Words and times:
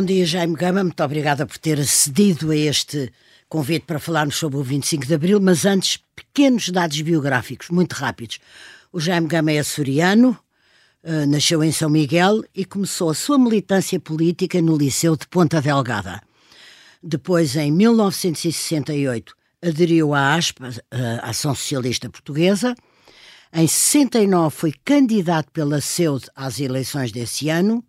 Bom 0.00 0.06
dia, 0.06 0.24
Jaime 0.24 0.56
Gama. 0.56 0.82
Muito 0.82 1.04
obrigada 1.04 1.44
por 1.44 1.58
ter 1.58 1.78
acedido 1.78 2.50
a 2.50 2.56
este 2.56 3.12
convite 3.50 3.84
para 3.84 3.98
falarmos 3.98 4.36
sobre 4.36 4.56
o 4.56 4.62
25 4.62 5.04
de 5.04 5.12
Abril, 5.12 5.38
mas 5.38 5.66
antes, 5.66 5.98
pequenos 6.16 6.70
dados 6.70 6.98
biográficos, 7.02 7.68
muito 7.68 7.92
rápidos. 7.92 8.38
O 8.90 8.98
Jaime 8.98 9.26
Gama 9.26 9.52
é 9.52 9.58
açoriano, 9.58 10.38
uh, 11.04 11.26
nasceu 11.28 11.62
em 11.62 11.70
São 11.70 11.90
Miguel 11.90 12.42
e 12.54 12.64
começou 12.64 13.10
a 13.10 13.14
sua 13.14 13.38
militância 13.38 14.00
política 14.00 14.62
no 14.62 14.74
Liceu 14.74 15.14
de 15.16 15.28
Ponta 15.28 15.60
Delgada. 15.60 16.22
Depois, 17.02 17.54
em 17.54 17.70
1968, 17.70 19.36
aderiu 19.60 20.14
à 20.14 20.34
ASPA, 20.34 20.70
a 20.90 21.28
Ação 21.28 21.54
Socialista 21.54 22.08
Portuguesa. 22.08 22.74
Em 23.52 23.68
69 23.68 24.56
foi 24.56 24.72
candidato 24.82 25.50
pela 25.52 25.78
SEUD 25.78 26.24
às 26.34 26.58
eleições 26.58 27.12
desse 27.12 27.50
ano. 27.50 27.84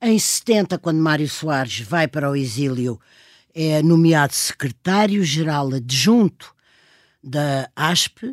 Em 0.00 0.16
70, 0.16 0.78
quando 0.78 1.00
Mário 1.00 1.28
Soares 1.28 1.80
vai 1.80 2.06
para 2.06 2.30
o 2.30 2.36
exílio, 2.36 3.00
é 3.52 3.82
nomeado 3.82 4.32
secretário-geral 4.32 5.74
adjunto 5.74 6.54
da 7.22 7.68
ASP 7.74 8.32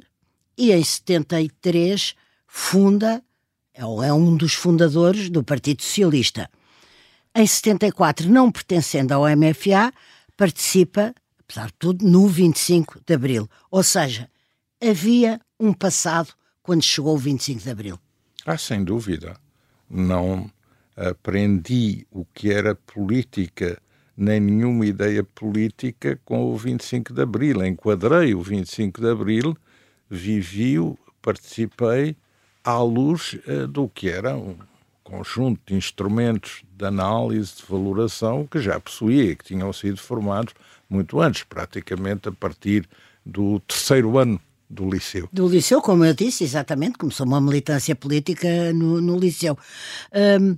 e 0.55 0.71
em 0.71 0.83
73 0.83 2.13
funda, 2.47 3.23
ou 3.81 4.03
é 4.03 4.13
um 4.13 4.37
dos 4.37 4.53
fundadores 4.53 5.27
do 5.31 5.43
Partido 5.43 5.81
Socialista. 5.81 6.47
Em 7.33 7.47
74, 7.47 8.29
não 8.29 8.51
pertencendo 8.51 9.13
ao 9.13 9.23
MFA, 9.23 9.91
participa, 10.37 11.15
apesar 11.39 11.65
de 11.65 11.73
tudo, 11.79 12.05
no 12.07 12.27
25 12.27 13.01
de 13.03 13.13
Abril. 13.15 13.49
Ou 13.71 13.81
seja, 13.81 14.29
havia 14.79 15.41
um 15.59 15.73
passado 15.73 16.31
quando 16.61 16.83
chegou 16.83 17.15
o 17.15 17.17
25 17.17 17.63
de 17.63 17.69
Abril. 17.71 17.99
Ah, 18.45 18.57
sem 18.57 18.83
dúvida. 18.83 19.35
Não 19.89 20.49
aprendi 20.95 22.07
o 22.11 22.25
que 22.33 22.51
era 22.51 22.75
política, 22.75 23.77
nem 24.15 24.39
nenhuma 24.39 24.85
ideia 24.85 25.23
política 25.23 26.19
com 26.23 26.53
o 26.53 26.57
25 26.57 27.13
de 27.13 27.21
Abril. 27.21 27.65
Enquadrei 27.65 28.33
o 28.33 28.41
25 28.41 29.01
de 29.01 29.09
Abril, 29.09 29.57
vivi-o, 30.09 30.97
participei 31.21 32.15
à 32.63 32.77
luz 32.81 33.37
uh, 33.47 33.67
do 33.67 33.89
que 33.89 34.09
era 34.09 34.35
um 34.35 34.55
conjunto 35.03 35.61
de 35.67 35.75
instrumentos 35.75 36.63
de 36.75 36.85
análise, 36.85 37.57
de 37.57 37.63
valoração 37.69 38.47
que 38.47 38.59
já 38.59 38.79
possuía 38.79 39.35
que 39.35 39.45
tinham 39.45 39.71
sido 39.71 39.97
formados 39.97 40.53
muito 40.89 41.21
antes, 41.21 41.43
praticamente 41.43 42.29
a 42.29 42.31
partir 42.31 42.87
do 43.25 43.59
terceiro 43.61 44.17
ano 44.17 44.39
do 44.69 44.89
Liceu. 44.89 45.29
Do 45.31 45.47
Liceu, 45.47 45.81
como 45.81 46.03
eu 46.05 46.13
disse, 46.13 46.43
exatamente, 46.43 46.97
começou 46.97 47.25
uma 47.25 47.39
militância 47.39 47.95
política 47.95 48.73
no, 48.73 48.99
no 48.99 49.17
Liceu. 49.17 49.57
Um, 50.41 50.57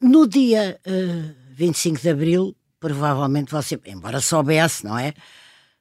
no 0.00 0.26
dia 0.26 0.80
uh, 0.86 1.34
25 1.52 2.00
de 2.00 2.08
Abril, 2.08 2.56
provavelmente 2.78 3.52
você, 3.52 3.78
embora 3.86 4.20
soubesse, 4.20 4.84
não 4.84 4.98
é? 4.98 5.14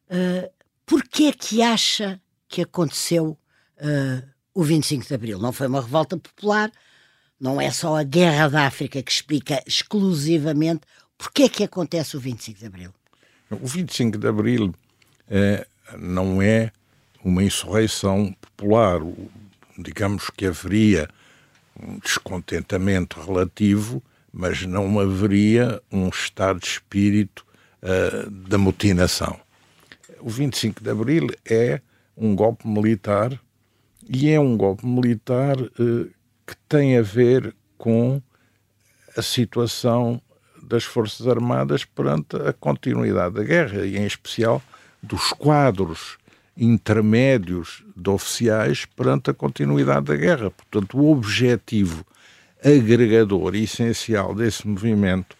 Uh, 0.09 0.59
Porquê 0.89 1.25
é 1.25 1.31
que 1.31 1.61
acha 1.61 2.19
que 2.47 2.63
aconteceu 2.63 3.37
uh, 3.77 4.27
o 4.55 4.63
25 4.63 5.07
de 5.07 5.13
Abril. 5.13 5.37
Não 5.37 5.53
foi 5.53 5.67
uma 5.67 5.81
revolta 5.81 6.17
popular, 6.17 6.71
não 7.39 7.61
é 7.61 7.69
só 7.69 7.95
a 7.95 8.01
Guerra 8.01 8.47
da 8.47 8.65
África 8.65 9.03
que 9.03 9.11
explica 9.11 9.61
exclusivamente 9.67 10.81
porque 11.15 11.43
é 11.43 11.49
que 11.49 11.63
acontece 11.63 12.17
o 12.17 12.19
25 12.19 12.59
de 12.59 12.65
Abril. 12.65 12.91
O 13.51 13.67
25 13.67 14.17
de 14.17 14.27
Abril 14.27 14.73
é, 15.27 15.67
não 15.95 16.41
é 16.41 16.71
uma 17.23 17.43
insurreição 17.43 18.35
popular. 18.41 18.99
Digamos 19.77 20.31
que 20.31 20.47
haveria 20.47 21.07
um 21.81 21.99
descontentamento 21.99 23.19
relativo, 23.19 24.03
mas 24.31 24.65
não 24.65 24.99
haveria 24.99 25.81
um 25.91 26.09
estado 26.09 26.59
de 26.59 26.67
espírito 26.67 27.45
uh, 27.81 28.29
da 28.29 28.57
mutinação. 28.57 29.39
O 30.19 30.29
25 30.29 30.83
de 30.83 30.89
Abril 30.89 31.27
é 31.45 31.81
um 32.15 32.35
golpe 32.35 32.67
militar 32.67 33.39
e 34.07 34.29
é 34.29 34.39
um 34.39 34.57
golpe 34.57 34.85
militar 34.85 35.55
eh, 35.59 36.09
que 36.45 36.55
tem 36.67 36.97
a 36.97 37.01
ver 37.01 37.55
com 37.77 38.21
a 39.15 39.21
situação 39.21 40.21
das 40.61 40.83
Forças 40.83 41.27
Armadas 41.27 41.85
perante 41.85 42.35
a 42.35 42.51
continuidade 42.51 43.35
da 43.35 43.43
guerra 43.43 43.85
e, 43.85 43.97
em 43.97 44.05
especial, 44.05 44.61
dos 45.01 45.31
quadros 45.31 46.17
intermédios 46.59 47.83
de 47.95 48.09
oficiais 48.09 48.85
perante 48.85 49.29
a 49.29 49.33
continuidade 49.33 50.07
da 50.07 50.15
guerra. 50.15 50.51
Portanto, 50.51 50.97
o 50.97 51.11
objetivo 51.11 52.05
agregador 52.63 53.55
e 53.55 53.63
essencial 53.63 54.35
desse 54.35 54.67
movimento 54.67 55.37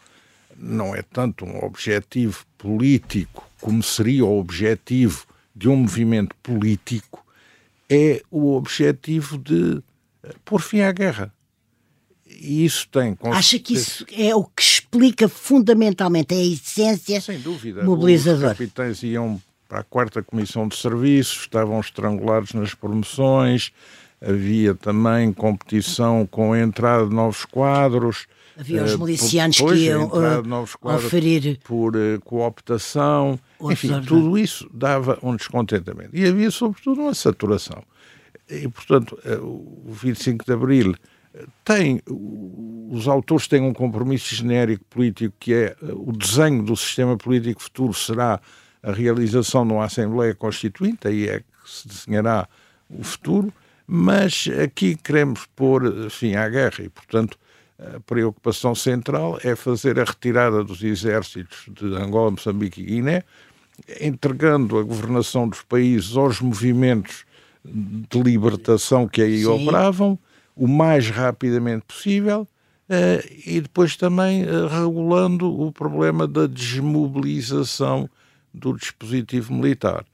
não 0.57 0.95
é 0.95 1.01
tanto 1.01 1.45
um 1.45 1.63
objetivo 1.63 2.45
político 2.57 3.49
como 3.59 3.83
seria 3.83 4.25
o 4.25 4.39
objetivo 4.39 5.25
de 5.55 5.67
um 5.67 5.75
movimento 5.75 6.35
político, 6.41 7.25
é 7.89 8.21
o 8.31 8.55
objetivo 8.55 9.37
de 9.37 9.81
pôr 10.45 10.61
fim 10.61 10.81
à 10.81 10.91
guerra. 10.91 11.33
E 12.25 12.63
isso 12.63 12.87
tem. 12.89 13.17
Acha 13.23 13.59
que 13.59 13.73
isso 13.73 14.05
é 14.11 14.33
o 14.33 14.43
que 14.43 14.61
explica 14.61 15.27
fundamentalmente 15.27 16.33
a 16.33 16.41
essência 16.41 17.19
Sem 17.19 17.39
dúvida. 17.39 17.83
mobilizadora? 17.83 18.51
Os 18.51 18.57
capitães 18.57 19.03
iam 19.03 19.41
para 19.69 19.81
a 19.81 19.83
quarta 19.83 20.23
comissão 20.23 20.67
de 20.67 20.75
serviços, 20.75 21.41
estavam 21.41 21.79
estrangulados 21.79 22.53
nas 22.53 22.73
promoções, 22.73 23.71
havia 24.19 24.73
também 24.73 25.31
competição 25.31 26.25
com 26.25 26.51
a 26.53 26.59
entrada 26.59 27.07
de 27.07 27.13
novos 27.13 27.45
quadros. 27.45 28.25
Havia 28.57 28.83
os 28.83 28.93
eh, 28.93 28.97
milicianos 28.97 29.57
que 29.57 29.75
iam 29.75 30.07
uh, 30.07 30.95
oferir 30.95 31.59
por 31.63 31.95
uh, 31.95 32.19
cooptação. 32.25 33.39
Enfim, 33.61 34.01
tudo 34.01 34.37
isso 34.37 34.67
dava 34.73 35.19
um 35.21 35.35
descontentamento. 35.35 36.09
E 36.13 36.25
havia, 36.25 36.49
sobretudo, 36.49 37.01
uma 37.01 37.13
saturação. 37.13 37.83
E, 38.49 38.67
portanto, 38.67 39.17
o 39.41 39.93
25 39.93 40.43
de 40.43 40.51
Abril 40.51 40.95
tem, 41.63 42.01
os 42.89 43.07
autores 43.07 43.47
têm 43.47 43.61
um 43.61 43.71
compromisso 43.71 44.35
genérico 44.35 44.83
político 44.85 45.35
que 45.39 45.53
é 45.53 45.75
o 45.81 46.11
desenho 46.11 46.63
do 46.63 46.75
sistema 46.75 47.15
político 47.15 47.61
futuro 47.61 47.93
será 47.93 48.41
a 48.81 48.91
realização 48.91 49.65
de 49.65 49.73
uma 49.73 49.85
Assembleia 49.85 50.33
Constituinte, 50.33 51.07
aí 51.07 51.27
é 51.27 51.39
que 51.39 51.45
se 51.65 51.87
desenhará 51.87 52.47
o 52.89 53.03
futuro, 53.03 53.53
mas 53.85 54.47
aqui 54.63 54.95
queremos 54.95 55.45
pôr 55.55 56.09
fim 56.09 56.35
à 56.35 56.47
guerra 56.47 56.83
e, 56.83 56.89
portanto, 56.89 57.37
a 57.79 57.99
preocupação 58.01 58.75
central 58.75 59.39
é 59.43 59.55
fazer 59.55 59.99
a 59.99 60.03
retirada 60.03 60.63
dos 60.63 60.83
exércitos 60.83 61.65
de 61.69 61.85
Angola, 61.95 62.31
Moçambique 62.31 62.81
e 62.81 62.85
Guiné, 62.85 63.23
entregando 64.01 64.77
a 64.77 64.83
governação 64.83 65.47
dos 65.47 65.61
países 65.61 66.17
aos 66.17 66.41
movimentos 66.41 67.25
de 67.63 68.21
libertação 68.21 69.07
que 69.07 69.21
aí 69.21 69.39
Sim. 69.39 69.47
operavam, 69.47 70.19
o 70.55 70.67
mais 70.67 71.09
rapidamente 71.09 71.85
possível, 71.85 72.41
uh, 72.89 73.29
e 73.45 73.61
depois 73.61 73.95
também 73.95 74.43
uh, 74.43 74.67
regulando 74.67 75.49
o 75.61 75.71
problema 75.71 76.27
da 76.27 76.47
desmobilização 76.47 78.09
do 78.53 78.73
dispositivo 78.73 79.53
militar. 79.53 80.05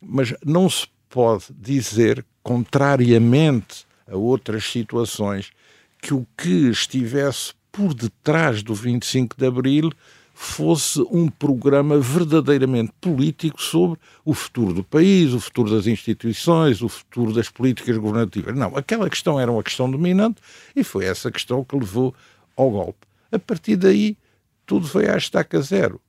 Mas 0.00 0.34
não 0.44 0.68
se 0.68 0.86
pode 1.08 1.46
dizer, 1.50 2.24
contrariamente 2.42 3.86
a 4.10 4.16
outras 4.16 4.64
situações, 4.64 5.52
que 6.00 6.14
o 6.14 6.26
que 6.36 6.70
estivesse 6.70 7.52
por 7.70 7.94
detrás 7.94 8.62
do 8.62 8.74
25 8.74 9.36
de 9.36 9.46
Abril 9.46 9.92
fosse 10.34 11.00
um 11.10 11.28
programa 11.28 11.98
verdadeiramente 11.98 12.92
político 13.00 13.62
sobre 13.62 13.98
o 14.24 14.34
futuro 14.34 14.72
do 14.72 14.82
país, 14.82 15.32
o 15.32 15.40
futuro 15.40 15.70
das 15.70 15.86
instituições, 15.86 16.82
o 16.82 16.88
futuro 16.88 17.32
das 17.32 17.48
políticas 17.48 17.96
governativas. 17.96 18.56
Não, 18.56 18.76
aquela 18.76 19.08
questão 19.08 19.38
era 19.38 19.52
uma 19.52 19.62
questão 19.62 19.90
dominante 19.90 20.40
e 20.74 20.82
foi 20.82 21.04
essa 21.04 21.30
questão 21.30 21.62
que 21.62 21.76
levou 21.76 22.14
ao 22.56 22.70
golpe. 22.70 23.06
A 23.30 23.38
partir 23.38 23.76
daí, 23.76 24.16
tudo 24.66 24.86
foi 24.86 25.08
à 25.08 25.16
estaca 25.16 25.60
zero. 25.60 26.00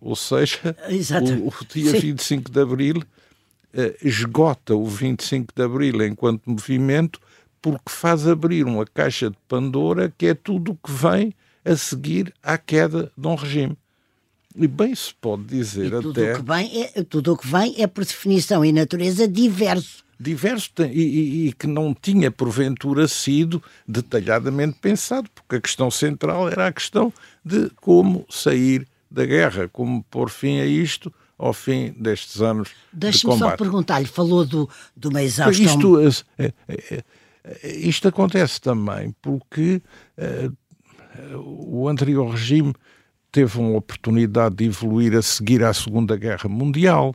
Ou 0.00 0.14
seja, 0.14 0.76
o, 1.22 1.48
o, 1.48 1.52
dia 1.72 1.92
Sim. 1.92 2.00
25 2.00 2.50
de 2.50 2.60
Abril 2.60 3.02
eh, 3.72 3.96
esgota 4.02 4.74
o 4.74 4.86
25 4.86 5.52
de 5.54 5.62
Abril 5.62 6.04
enquanto 6.04 6.48
movimento 6.48 7.20
porque 7.60 7.90
faz 7.90 8.26
abrir 8.26 8.64
uma 8.64 8.86
caixa 8.86 9.30
de 9.30 9.36
Pandora 9.48 10.12
que 10.16 10.26
é 10.26 10.34
tudo 10.34 10.72
o 10.72 10.76
que 10.76 10.92
vem 10.92 11.34
a 11.64 11.74
seguir 11.76 12.32
à 12.42 12.56
queda 12.56 13.10
de 13.16 13.26
um 13.26 13.34
regime. 13.34 13.76
E 14.54 14.66
bem 14.66 14.94
se 14.94 15.12
pode 15.14 15.44
dizer 15.44 15.86
e 15.86 15.90
tudo 15.90 16.10
até. 16.12 16.32
O 16.32 16.36
que 16.36 16.50
vem 16.50 16.82
é, 16.82 17.02
tudo 17.02 17.32
o 17.32 17.36
que 17.36 17.46
vem 17.46 17.74
é, 17.76 17.86
por 17.86 18.04
definição 18.04 18.64
e 18.64 18.72
natureza, 18.72 19.28
diverso. 19.28 20.04
Diverso 20.18 20.70
e, 20.78 20.84
e, 20.84 21.48
e, 21.48 21.52
que 21.52 21.66
não 21.66 21.92
tinha, 21.92 22.30
porventura, 22.30 23.06
sido 23.06 23.62
detalhadamente 23.86 24.78
pensado, 24.80 25.28
porque 25.34 25.56
a 25.56 25.60
questão 25.60 25.90
central 25.90 26.48
era 26.48 26.68
a 26.68 26.72
questão 26.72 27.12
de 27.44 27.70
como 27.76 28.24
sair 28.30 28.86
da 29.16 29.24
guerra, 29.24 29.68
como 29.68 30.04
pôr 30.04 30.28
fim 30.28 30.60
a 30.60 30.66
isto 30.66 31.12
ao 31.38 31.52
fim 31.52 31.94
destes 31.98 32.40
anos 32.40 32.70
Deixe-me 32.92 33.32
de 33.32 33.38
combate. 33.38 33.58
só 33.58 33.64
perguntar-lhe, 33.64 34.06
falou 34.06 34.44
do, 34.44 34.68
do 34.96 35.08
uma 35.08 35.22
exaustão... 35.22 36.00
Isto, 36.02 36.24
é, 36.38 36.52
é, 36.68 37.04
é, 37.44 37.76
isto 37.76 38.08
acontece 38.08 38.60
também 38.60 39.14
porque 39.22 39.82
o 41.34 41.88
anterior 41.88 42.30
regime 42.30 42.74
teve 43.30 43.58
uma 43.58 43.76
oportunidade 43.76 44.56
de 44.56 44.64
evoluir 44.64 45.14
a 45.14 45.22
seguir 45.22 45.62
à 45.62 45.72
Segunda 45.72 46.16
Guerra 46.16 46.48
Mundial, 46.48 47.14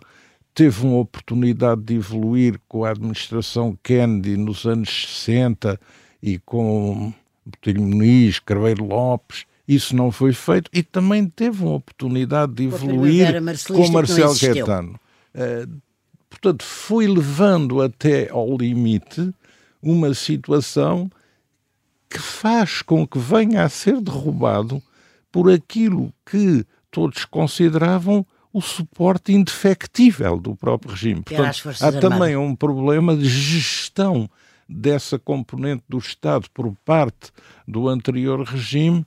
teve 0.54 0.86
uma 0.86 1.00
oportunidade 1.00 1.82
de 1.82 1.96
evoluir 1.96 2.60
com 2.68 2.86
a 2.86 2.92
administração 2.92 3.78
Kennedy 3.84 4.38
nos 4.38 4.66
anos 4.66 5.24
60 5.24 5.80
e 6.22 6.38
com 6.40 7.14
Botelho 7.46 7.82
Muniz, 7.82 8.40
Carveiro 8.40 8.86
Lopes, 8.86 9.46
isso 9.76 9.96
não 9.96 10.12
foi 10.12 10.34
feito 10.34 10.70
e 10.74 10.84
também 10.84 11.26
teve 11.28 11.64
uma 11.64 11.76
oportunidade 11.76 12.54
de 12.54 12.64
evoluir 12.66 13.34
com 13.68 13.88
Marcelo 13.90 14.38
Caetano. 14.38 15.00
Uh, 15.34 15.82
portanto, 16.30 16.64
foi 16.64 17.08
levando 17.08 17.82
até 17.82 18.30
ao 18.30 18.58
limite 18.58 19.34
uma 19.82 20.14
situação 20.14 21.10
que 22.10 22.20
faz 22.20 22.82
com 22.82 23.08
que 23.08 23.18
venha 23.18 23.64
a 23.64 23.70
ser 23.70 24.02
derrubado 24.02 24.84
por 25.32 25.50
aquilo 25.50 26.14
que 26.30 26.66
todos 26.92 27.24
consideravam 27.24 28.26
o 28.52 28.62
suporte 28.62 29.32
indefectível 29.32 30.38
do 30.38 30.54
próprio 30.54 30.92
regime. 30.92 31.22
Portanto, 31.22 31.70
há 31.80 31.86
Armadas. 31.86 32.02
também 32.02 32.36
um 32.36 32.54
problema 32.54 33.16
de 33.16 33.30
gestão 33.30 34.30
dessa 34.68 35.18
componente 35.18 35.84
do 35.88 35.98
Estado 35.98 36.50
por 36.54 36.76
parte 36.84 37.32
do 37.66 37.88
anterior 37.88 38.42
regime 38.44 39.06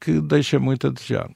que 0.00 0.20
deixa 0.20 0.58
muito 0.58 0.86
a 0.86 0.90
desejar. 0.90 1.30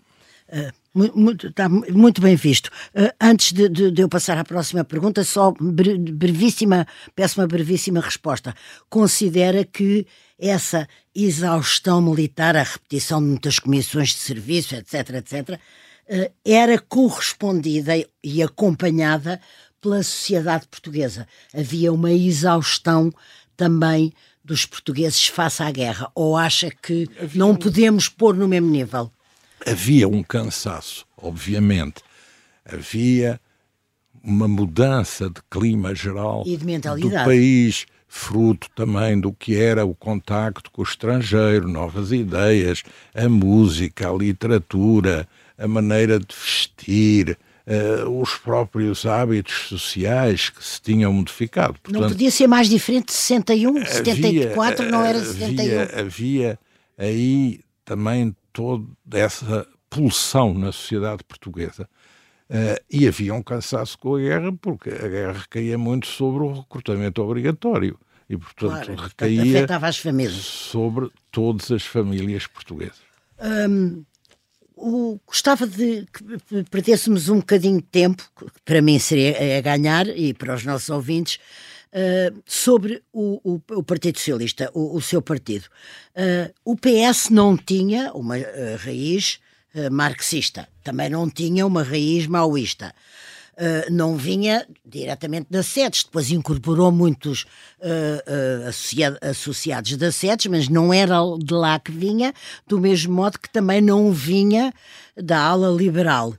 Uh, 0.52 0.70
muito, 1.14 1.46
está 1.46 1.66
muito 1.66 2.20
bem 2.20 2.36
visto. 2.36 2.66
Uh, 2.94 3.10
antes 3.18 3.54
de, 3.54 3.70
de, 3.70 3.90
de, 3.90 4.02
eu 4.02 4.08
passar 4.08 4.36
à 4.36 4.44
próxima 4.44 4.84
pergunta, 4.84 5.24
só 5.24 5.50
brevíssima, 5.50 6.86
peço 7.16 7.40
uma 7.40 7.46
brevíssima 7.46 8.00
resposta. 8.00 8.54
Considera 8.90 9.64
que 9.64 10.06
essa 10.38 10.86
exaustão 11.14 12.02
militar, 12.02 12.54
a 12.54 12.64
repetição 12.64 13.22
de 13.22 13.28
muitas 13.28 13.58
comissões 13.58 14.10
de 14.10 14.18
serviço, 14.18 14.74
etc., 14.74 15.14
etc., 15.14 15.58
era 16.44 16.78
correspondida 16.78 17.92
e 18.22 18.42
acompanhada 18.42 19.40
pela 19.80 20.02
sociedade 20.02 20.66
portuguesa. 20.68 21.26
Havia 21.54 21.90
uma 21.92 22.12
exaustão 22.12 23.10
também 23.56 24.12
dos 24.44 24.66
portugueses 24.66 25.26
face 25.26 25.62
à 25.62 25.70
guerra? 25.70 26.10
Ou 26.14 26.36
acha 26.36 26.70
que 26.70 27.08
Havia 27.20 27.38
não 27.38 27.54
podemos 27.54 28.08
pôr 28.08 28.34
no 28.34 28.48
mesmo 28.48 28.68
nível? 28.68 29.10
havia 29.66 30.08
um 30.08 30.22
cansaço, 30.22 31.06
obviamente. 31.16 32.02
Havia 32.64 33.40
uma 34.22 34.46
mudança 34.46 35.28
de 35.28 35.40
clima 35.50 35.94
geral 35.94 36.44
de 36.44 36.56
do 36.56 37.10
país, 37.10 37.86
fruto 38.06 38.68
também 38.74 39.18
do 39.18 39.32
que 39.32 39.56
era 39.56 39.84
o 39.84 39.94
contacto 39.94 40.70
com 40.70 40.82
o 40.82 40.84
estrangeiro, 40.84 41.68
novas 41.68 42.12
ideias, 42.12 42.82
a 43.14 43.28
música, 43.28 44.08
a 44.08 44.12
literatura, 44.12 45.26
a 45.58 45.66
maneira 45.66 46.18
de 46.18 46.34
vestir, 46.34 47.38
uh, 47.66 48.20
os 48.20 48.34
próprios 48.36 49.06
hábitos 49.06 49.68
sociais 49.68 50.50
que 50.50 50.64
se 50.64 50.80
tinham 50.80 51.12
modificado. 51.12 51.74
Portanto, 51.82 52.02
não 52.02 52.08
podia 52.08 52.30
ser 52.30 52.46
mais 52.46 52.68
diferente 52.68 53.06
de 53.06 53.12
61, 53.12 53.76
havia, 53.76 53.86
74 53.86 54.90
não 54.90 55.04
era 55.04 55.18
71. 55.18 55.80
Havia, 55.80 56.00
havia 56.00 56.58
aí 56.98 57.60
também 57.84 58.34
toda 58.52 58.86
essa 59.12 59.66
pulsão 59.88 60.54
na 60.54 60.72
sociedade 60.72 61.22
portuguesa. 61.24 61.88
Uh, 62.50 62.76
e 62.90 63.08
havia 63.08 63.32
um 63.32 63.42
cansaço 63.42 63.98
com 63.98 64.16
a 64.16 64.20
guerra, 64.20 64.52
porque 64.60 64.90
a 64.90 65.08
guerra 65.08 65.32
recaía 65.32 65.78
muito 65.78 66.06
sobre 66.06 66.42
o 66.44 66.52
recrutamento 66.52 67.22
obrigatório. 67.22 67.98
E, 68.28 68.36
portanto, 68.36 68.86
claro, 68.86 69.02
recaía 69.02 69.66
sobre 70.30 71.10
todas 71.30 71.70
as 71.70 71.84
famílias 71.84 72.46
portuguesas. 72.46 73.00
Um, 73.40 74.04
o, 74.82 75.20
gostava 75.26 75.66
de 75.66 76.06
que 76.12 76.64
perdêssemos 76.70 77.28
um 77.28 77.36
bocadinho 77.36 77.76
de 77.76 77.86
tempo, 77.86 78.28
que 78.36 78.46
para 78.64 78.82
mim 78.82 78.98
seria 78.98 79.58
a 79.58 79.60
ganhar 79.60 80.08
e 80.08 80.34
para 80.34 80.54
os 80.54 80.64
nossos 80.64 80.90
ouvintes, 80.90 81.38
Uh, 81.94 82.42
sobre 82.46 83.02
o, 83.12 83.38
o, 83.44 83.60
o, 83.70 83.82
Partido 83.82 84.16
Socialista, 84.16 84.70
o, 84.72 84.96
o 84.96 85.02
seu 85.02 85.20
partido. 85.20 85.66
Uh, 86.16 86.50
o 86.64 86.74
PS 86.74 87.28
não 87.28 87.54
tinha 87.54 88.10
uma 88.14 88.38
uh, 88.38 88.42
raiz 88.78 89.38
marxista, 89.90 90.66
também 90.82 91.10
não 91.10 91.28
tinha 91.28 91.66
uma 91.66 91.82
raiz 91.82 92.26
maoísta. 92.26 92.94
Não 93.90 94.16
vinha 94.16 94.66
diretamente 94.84 95.46
das 95.50 95.66
sedes, 95.66 96.04
depois 96.04 96.30
incorporou 96.30 96.90
muitos 96.90 97.46
associa 98.66 99.16
associados 99.20 99.96
das 99.96 100.16
sedes, 100.16 100.46
mas 100.46 100.68
não 100.68 100.92
era 100.92 101.18
de 101.38 101.54
lá 101.54 101.78
que 101.78 101.92
vinha, 101.92 102.34
do 102.66 102.80
mesmo 102.80 103.14
modo 103.14 103.38
que 103.38 103.48
também 103.48 103.80
não 103.80 104.12
vinha 104.12 104.72
da 105.16 105.40
ala 105.40 105.70
liberal. 105.70 106.34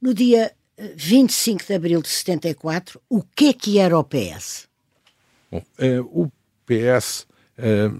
No 0.00 0.12
dia 0.12 0.52
25 0.96 1.64
de 1.66 1.74
abril 1.74 2.02
de 2.02 2.08
74, 2.08 3.00
o 3.08 3.22
que 3.22 3.48
é 3.48 3.52
que 3.52 3.78
era 3.78 3.98
o 3.98 4.04
PS? 4.04 4.68
Bom, 5.50 5.62
eh, 5.78 6.00
o 6.00 6.30
PS 6.66 7.26
eh, 7.58 7.90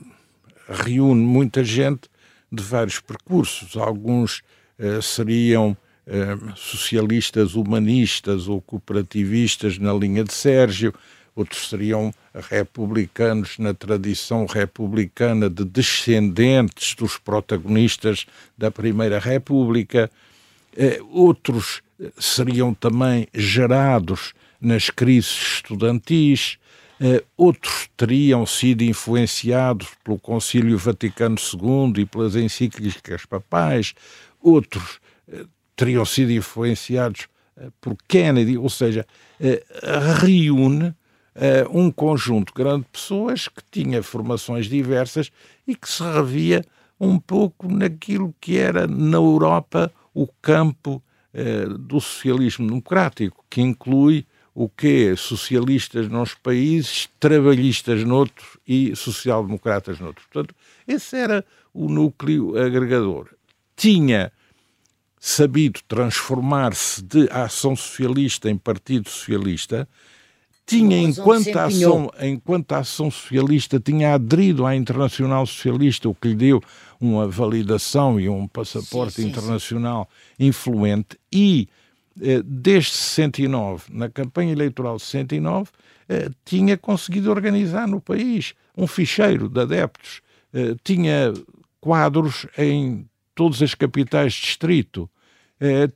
reúne 0.69 1.23
muita 1.23 1.63
gente 1.63 2.09
de 2.51 2.63
vários 2.63 2.99
percursos. 2.99 3.77
Alguns 3.77 4.43
eh, 4.79 5.01
seriam 5.01 5.77
socialistas 6.57 7.55
humanistas 7.55 8.49
ou 8.49 8.61
cooperativistas 8.61 9.79
na 9.79 9.93
linha 9.93 10.25
de 10.25 10.33
Sérgio, 10.33 10.93
outros 11.35 11.69
seriam 11.69 12.13
republicanos 12.51 13.57
na 13.59 13.73
tradição 13.73 14.45
republicana 14.47 15.49
de 15.49 15.65
descendentes 15.65 16.95
dos 16.95 17.17
protagonistas 17.19 18.27
da 18.59 18.71
Primeira 18.71 19.19
República, 19.19 20.11
outros 21.11 21.83
seriam 22.19 22.75
também 22.75 23.29
gerados 23.33 24.35
nas 24.61 24.91
crises 24.91 25.57
estudantis, 25.57 26.59
eh, 27.01 27.25
outros 27.37 27.89
teriam 27.97 28.47
sido 28.47 28.83
influenciados 28.83 29.89
pelo 30.05 30.19
Concílio 30.21 30.79
Vaticano 30.79 31.37
II 31.37 32.03
e 32.03 32.07
pelas 32.07 32.37
encíclicas 32.37 33.27
papais, 33.27 33.93
outros 34.41 35.01
eh, 35.27 35.45
teriam 35.77 36.05
sido 36.05 36.33
influenciados 36.33 37.29
eh, 37.57 37.69
por 37.81 37.97
Kennedy, 38.09 38.57
ou 38.57 38.71
seja, 38.71 39.07
reúne 40.21 40.95
um 41.71 41.91
conjunto 41.91 42.53
grande 42.55 42.83
de 42.83 42.91
pessoas 42.91 43.49
que 43.49 43.63
tinha 43.71 44.03
formações 44.03 44.67
diversas 44.67 45.33
e 45.67 45.75
que 45.75 45.89
se 45.89 46.03
revia 46.03 46.63
um 47.01 47.19
pouco 47.19 47.67
naquilo 47.73 48.35
que 48.41 48.59
era 48.59 48.87
na 48.87 49.17
Europa 49.17 49.91
o 50.15 50.29
campo 50.41 51.03
eh, 51.35 51.65
do 51.67 52.01
socialismo 52.01 52.67
democrático, 52.67 53.45
que 53.51 53.61
inclui 53.61 54.27
o 54.55 54.69
que 54.69 55.17
socialistas 55.17 56.09
nos 56.09 56.35
países, 56.35 57.09
trabalhistas 57.19 58.05
noutros 58.05 58.59
e 58.69 58.95
social-democratas 58.95 59.99
noutros. 59.99 60.27
Portanto, 60.27 60.55
esse 60.87 61.17
era 61.17 61.45
o 61.73 61.89
núcleo 61.89 62.57
agregador. 62.57 63.31
Tinha 63.75 64.31
sabido 65.25 65.79
transformar-se 65.87 67.01
de 67.01 67.29
ação 67.31 67.77
socialista 67.77 68.51
em 68.51 68.59
partido 68.59 69.09
socialista, 69.09 69.89
tinha, 70.67 70.99
enquanto 70.99 71.57
a, 71.57 71.67
ação, 71.67 72.11
enquanto 72.21 72.73
a 72.73 72.79
ação 72.79 73.09
socialista, 73.09 73.79
tinha 73.79 74.15
aderido 74.15 74.67
à 74.67 74.75
Internacional 74.75 75.47
Socialista, 75.47 76.09
o 76.09 76.15
que 76.15 76.27
lhe 76.27 76.35
deu 76.35 76.61
uma 77.01 77.29
validação 77.29 78.19
e 78.19 78.29
um 78.29 78.49
passaporte 78.49 79.15
sim, 79.15 79.23
sim, 79.23 79.29
internacional 79.29 80.09
sim. 80.37 80.47
influente, 80.47 81.17
e 81.33 81.69
eh, 82.21 82.43
desde 82.45 82.91
69, 82.91 83.85
na 83.91 84.09
campanha 84.09 84.51
eleitoral 84.51 84.97
de 84.97 85.05
69, 85.05 85.71
eh, 86.09 86.31
tinha 86.45 86.77
conseguido 86.77 87.31
organizar 87.31 87.87
no 87.87 88.01
país 88.01 88.55
um 88.77 88.89
ficheiro 88.89 89.49
de 89.49 89.61
adeptos, 89.61 90.21
eh, 90.53 90.75
tinha 90.83 91.33
quadros 91.81 92.45
em 92.59 93.07
todas 93.35 93.63
as 93.63 93.75
capitais 93.75 94.35
de 94.35 94.43
distrito, 94.43 95.09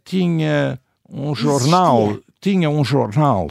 tinha 0.05 0.79
um 1.09 1.35
jornal, 1.35 2.19
tinha 2.41 2.71
um 2.71 2.85
jornal 2.85 3.51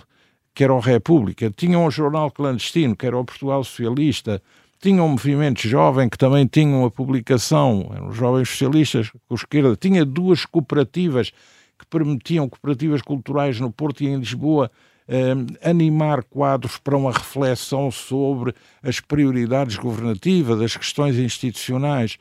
que 0.54 0.64
era 0.64 0.74
o 0.74 0.80
República, 0.80 1.52
tinha 1.52 1.78
um 1.78 1.92
jornal 1.92 2.32
clandestino, 2.32 2.96
que 2.96 3.06
era 3.06 3.18
o 3.18 3.26
Portugal 3.26 3.62
Socialista, 3.64 4.42
tinha 4.82 5.04
um 5.04 5.10
movimento 5.10 5.68
jovem 5.68 6.08
que 6.08 6.18
também 6.18 6.46
tinha 6.46 6.76
uma 6.76 6.90
publicação, 6.90 7.92
eram 7.94 8.10
os 8.10 8.16
jovens 8.16 8.50
socialistas 8.50 9.12
com 9.28 9.36
esquerda, 9.36 9.76
tinha 9.76 10.06
duas 10.06 10.46
cooperativas 10.46 11.32
que 11.78 11.86
permitiam, 11.90 12.48
cooperativas 12.48 13.02
culturais 13.02 13.60
no 13.60 13.72
Porto 13.72 14.02
e 14.02 14.08
em 14.08 14.18
Lisboa, 14.18 14.72
eh, 15.08 15.34
animar 15.62 16.24
quadros 16.24 16.78
para 16.78 16.96
uma 16.96 17.12
reflexão 17.12 17.92
sobre 17.92 18.54
as 18.82 19.00
prioridades 19.00 19.76
governativas, 19.76 20.62
as 20.62 20.78
questões 20.78 21.18
institucionais. 21.18 22.18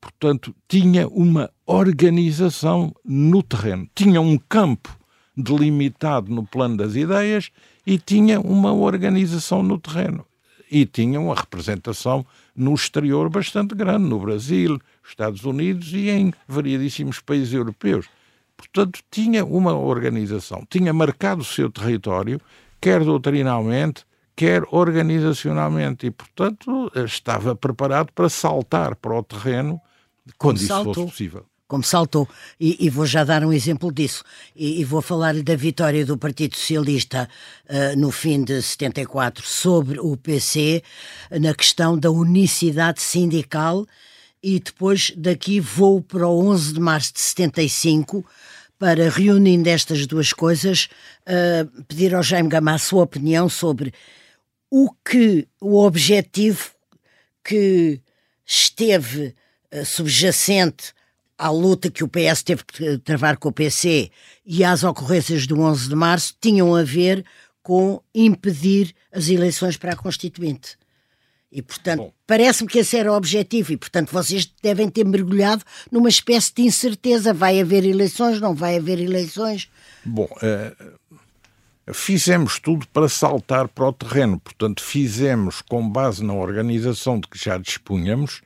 Portanto, 0.00 0.54
tinha 0.66 1.06
uma 1.08 1.50
organização 1.66 2.94
no 3.04 3.42
terreno, 3.42 3.88
tinha 3.94 4.20
um 4.20 4.38
campo 4.38 4.96
delimitado 5.36 6.32
no 6.32 6.44
plano 6.44 6.76
das 6.76 6.96
ideias 6.96 7.50
e 7.86 7.98
tinha 7.98 8.40
uma 8.40 8.72
organização 8.72 9.62
no 9.62 9.78
terreno. 9.78 10.24
E 10.70 10.86
tinha 10.86 11.20
uma 11.20 11.34
representação 11.34 12.24
no 12.54 12.74
exterior 12.74 13.28
bastante 13.28 13.74
grande, 13.74 14.08
no 14.08 14.20
Brasil, 14.20 14.78
Estados 15.04 15.44
Unidos 15.44 15.92
e 15.92 16.08
em 16.08 16.32
variadíssimos 16.46 17.18
países 17.20 17.52
europeus. 17.52 18.06
Portanto, 18.56 19.00
tinha 19.10 19.44
uma 19.44 19.74
organização, 19.74 20.64
tinha 20.70 20.92
marcado 20.92 21.40
o 21.40 21.44
seu 21.44 21.70
território, 21.70 22.40
quer 22.80 23.02
doutrinalmente, 23.04 24.04
quer 24.36 24.62
organizacionalmente, 24.70 26.06
e, 26.06 26.10
portanto, 26.10 26.90
estava 26.94 27.56
preparado 27.56 28.12
para 28.12 28.28
saltar 28.28 28.94
para 28.94 29.18
o 29.18 29.22
terreno 29.22 29.80
quando 30.38 30.58
isso 30.58 30.84
fosse 30.84 31.00
possível 31.00 31.46
como 31.70 31.84
saltou. 31.84 32.28
E, 32.58 32.84
e, 32.84 32.90
vou 32.90 33.06
já 33.06 33.22
dar 33.22 33.44
um 33.44 33.52
exemplo 33.52 33.92
disso. 33.92 34.24
E, 34.56 34.80
e 34.80 34.84
vou 34.84 35.00
falar 35.00 35.40
da 35.40 35.54
vitória 35.54 36.04
do 36.04 36.18
Partido 36.18 36.56
Socialista 36.56 37.28
uh, 37.68 37.96
no 37.96 38.10
fim 38.10 38.42
de 38.42 38.60
74 38.60 39.46
sobre 39.46 40.00
o 40.00 40.16
PC 40.16 40.82
na 41.40 41.54
questão 41.54 41.96
da 41.96 42.10
unicidade 42.10 43.00
sindical. 43.00 43.86
E 44.42 44.58
depois 44.58 45.12
daqui 45.16 45.60
vou 45.60 46.02
para 46.02 46.26
o 46.26 46.50
11 46.50 46.72
de 46.74 46.80
março 46.80 47.14
de 47.14 47.20
75 47.20 48.26
para, 48.76 49.08
reunindo 49.08 49.68
estas 49.68 50.06
duas 50.06 50.32
coisas, 50.32 50.88
uh, 51.22 51.84
pedir 51.84 52.14
ao 52.14 52.22
Jaime 52.22 52.48
Gama 52.48 52.74
a 52.74 52.78
sua 52.78 53.04
opinião 53.04 53.48
sobre 53.48 53.94
o 54.68 54.90
que 55.04 55.46
o 55.60 55.80
objetivo 55.80 56.70
que 57.44 58.00
esteve 58.44 59.34
subjacente 59.84 60.92
à 61.38 61.48
luta 61.50 61.90
que 61.90 62.04
o 62.04 62.08
PS 62.08 62.42
teve 62.42 62.64
que 62.64 62.98
travar 62.98 63.38
com 63.38 63.48
o 63.48 63.52
PC 63.52 64.10
e 64.44 64.62
às 64.62 64.84
ocorrências 64.84 65.46
do 65.46 65.60
11 65.60 65.88
de 65.88 65.94
março 65.94 66.34
tinham 66.40 66.74
a 66.74 66.82
ver 66.82 67.24
com 67.62 68.02
impedir 68.14 68.94
as 69.12 69.28
eleições 69.28 69.76
para 69.76 69.92
a 69.92 69.96
Constituinte. 69.96 70.78
E, 71.52 71.62
portanto, 71.62 72.12
parece-me 72.26 72.68
que 72.68 72.78
esse 72.78 72.96
era 72.96 73.12
o 73.12 73.16
objetivo, 73.16 73.72
e, 73.72 73.76
portanto, 73.76 74.12
vocês 74.12 74.46
devem 74.62 74.88
ter 74.88 75.04
mergulhado 75.04 75.64
numa 75.90 76.08
espécie 76.08 76.54
de 76.54 76.62
incerteza: 76.62 77.34
vai 77.34 77.60
haver 77.60 77.84
eleições, 77.84 78.40
não 78.40 78.54
vai 78.54 78.76
haver 78.76 79.00
eleições? 79.00 79.68
Bom, 80.04 80.28
uh, 80.36 81.92
fizemos 81.92 82.60
tudo 82.60 82.86
para 82.88 83.08
saltar 83.08 83.66
para 83.66 83.88
o 83.88 83.92
terreno, 83.92 84.38
portanto, 84.38 84.80
fizemos 84.80 85.60
com 85.60 85.88
base 85.88 86.22
na 86.22 86.34
organização 86.34 87.18
de 87.18 87.26
que 87.26 87.36
já 87.36 87.58
dispunhamos 87.58 88.42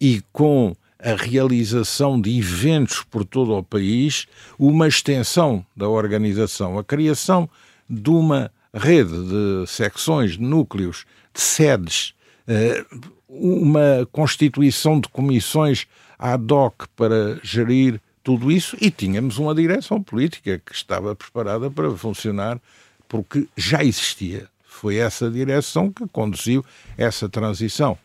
e 0.00 0.22
com 0.32 0.74
a 1.02 1.14
realização 1.14 2.20
de 2.20 2.38
eventos 2.38 3.02
por 3.02 3.24
todo 3.24 3.56
o 3.56 3.62
país, 3.62 4.26
uma 4.58 4.86
extensão 4.86 5.64
da 5.74 5.88
organização, 5.88 6.78
a 6.78 6.84
criação 6.84 7.48
de 7.88 8.10
uma 8.10 8.50
rede 8.72 9.12
de 9.12 9.66
secções, 9.66 10.32
de 10.32 10.42
núcleos, 10.42 11.04
de 11.34 11.40
sedes, 11.40 12.14
eh, 12.46 12.84
uma 13.28 14.06
constituição 14.12 15.00
de 15.00 15.08
comissões 15.08 15.86
ad 16.18 16.52
hoc 16.52 16.86
para 16.94 17.40
gerir 17.42 18.00
tudo 18.22 18.50
isso 18.50 18.76
e 18.80 18.90
tínhamos 18.90 19.38
uma 19.38 19.54
direção 19.54 20.02
política 20.02 20.58
que 20.58 20.74
estava 20.74 21.16
preparada 21.16 21.70
para 21.70 21.90
funcionar 21.96 22.60
porque 23.08 23.48
já 23.56 23.82
existia. 23.82 24.48
Foi 24.64 24.96
essa 24.96 25.30
direção 25.30 25.90
que 25.90 26.06
conduziu 26.08 26.64
essa 26.96 27.28
transição. 27.28 27.98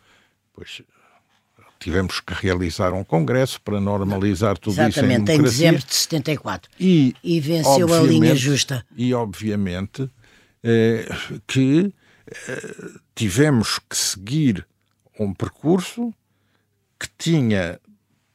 Pois 0.54 0.82
tivemos 1.80 2.20
que 2.20 2.34
realizar 2.34 2.94
um 2.94 3.04
congresso 3.04 3.62
para 3.62 3.80
normalizar 3.80 4.58
tudo 4.58 4.74
Exatamente, 4.74 4.96
isso 4.96 5.04
em 5.04 5.16
democracia. 5.18 5.68
em 5.68 5.72
dezembro 5.72 5.88
de 5.88 5.96
74. 5.96 6.72
E, 6.80 7.16
e 7.24 7.40
venceu 7.40 7.94
a 7.94 8.00
linha 8.02 8.36
justa. 8.36 8.86
E, 8.96 9.14
obviamente, 9.14 10.10
eh, 10.64 11.08
que 11.48 11.94
eh, 12.28 12.76
tivemos 13.14 13.80
que 13.80 13.96
seguir 13.96 14.66
um 15.20 15.34
percurso 15.34 16.14
que 17.00 17.08
tinha 17.18 17.80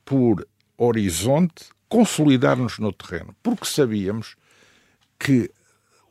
por 0.04 0.46
horizonte 0.76 1.66
consolidar-nos 1.88 2.78
no 2.78 2.92
terreno, 2.92 3.34
porque 3.42 3.66
sabíamos 3.66 4.36
que 5.18 5.50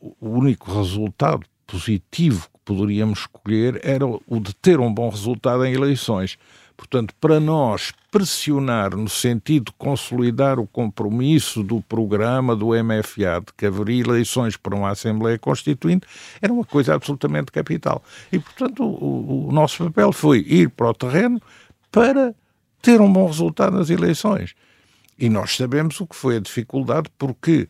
o 0.01 0.29
único 0.29 0.71
resultado 0.77 1.45
positivo 1.65 2.47
que 2.53 2.59
poderíamos 2.65 3.19
escolher 3.19 3.79
era 3.83 4.05
o 4.05 4.39
de 4.39 4.53
ter 4.55 4.79
um 4.79 4.93
bom 4.93 5.09
resultado 5.09 5.65
em 5.65 5.73
eleições. 5.73 6.37
Portanto, 6.79 7.13
para 7.19 7.41
nós 7.41 7.91
pressionar 8.09 8.95
no 8.95 9.09
sentido 9.09 9.65
de 9.65 9.73
consolidar 9.77 10.57
o 10.59 10.65
compromisso 10.65 11.61
do 11.61 11.81
programa 11.81 12.55
do 12.55 12.67
MFA 12.67 13.43
de 13.45 13.53
que 13.57 13.65
haveria 13.65 14.01
eleições 14.01 14.55
para 14.55 14.73
uma 14.73 14.89
Assembleia 14.89 15.37
Constituinte 15.37 16.07
era 16.41 16.53
uma 16.53 16.63
coisa 16.63 16.95
absolutamente 16.95 17.51
capital. 17.51 18.01
E, 18.31 18.39
portanto, 18.39 18.81
o, 18.81 19.49
o 19.49 19.51
nosso 19.51 19.83
papel 19.83 20.13
foi 20.13 20.39
ir 20.39 20.69
para 20.69 20.89
o 20.89 20.93
terreno 20.93 21.41
para 21.91 22.33
ter 22.81 23.01
um 23.01 23.11
bom 23.11 23.27
resultado 23.27 23.75
nas 23.75 23.89
eleições. 23.89 24.55
E 25.17 25.27
nós 25.27 25.57
sabemos 25.57 25.99
o 25.99 26.07
que 26.07 26.15
foi 26.15 26.37
a 26.37 26.39
dificuldade, 26.39 27.09
porque 27.17 27.67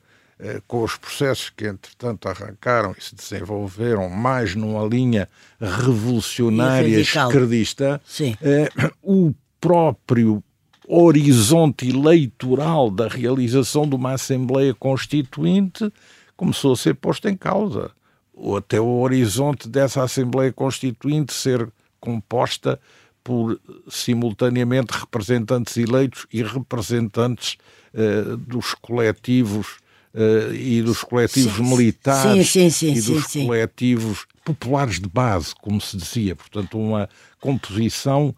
com 0.68 0.84
os 0.84 0.96
processos 0.96 1.50
que, 1.50 1.68
entretanto, 1.68 2.30
arrancaram 2.30 2.96
e 2.98 3.04
se 3.04 3.14
desenvolveram 3.14 4.10
mais 4.10 4.56
numa 4.56 4.86
linha 4.88 5.28
revolucionária 5.60 7.00
esquerdista, 7.00 8.02
eh, 8.42 8.70
o 9.04 9.34
próprio 9.60 10.42
horizonte 10.88 11.90
eleitoral 11.90 12.90
da 12.90 13.08
realização 13.08 13.88
de 13.88 13.96
uma 13.96 14.14
Assembleia 14.14 14.74
Constituinte 14.74 15.92
começou 16.38 16.72
a 16.72 16.78
ser 16.78 16.96
posto 16.96 17.28
em 17.28 17.36
causa. 17.36 17.92
Ou 18.34 18.56
até 18.56 18.80
o 18.80 19.00
horizonte 19.02 19.68
dessa 19.68 20.02
Assembleia 20.02 20.54
Constituinte 20.54 21.34
ser 21.34 21.70
composta 22.00 22.80
por 23.22 23.60
simultaneamente 23.90 24.94
representantes 24.98 25.76
eleitos 25.76 26.26
e 26.32 26.42
representantes 26.42 27.58
eh, 27.94 28.38
dos 28.38 28.74
coletivos 28.74 29.80
uh, 30.14 30.54
e 30.54 30.82
dos 30.82 31.04
coletivos 31.04 31.56
sim, 31.56 31.64
militares 31.64 32.50
sim, 32.50 32.70
sim, 32.70 32.94
e 32.94 33.02
dos 33.02 33.26
coletivos 33.34 34.26
populares 34.44 35.00
de 35.00 35.08
base, 35.08 35.54
como 35.56 35.80
se 35.80 35.98
dizia. 35.98 36.36
Portanto, 36.36 36.80
uma 36.80 37.10
composição 37.40 38.36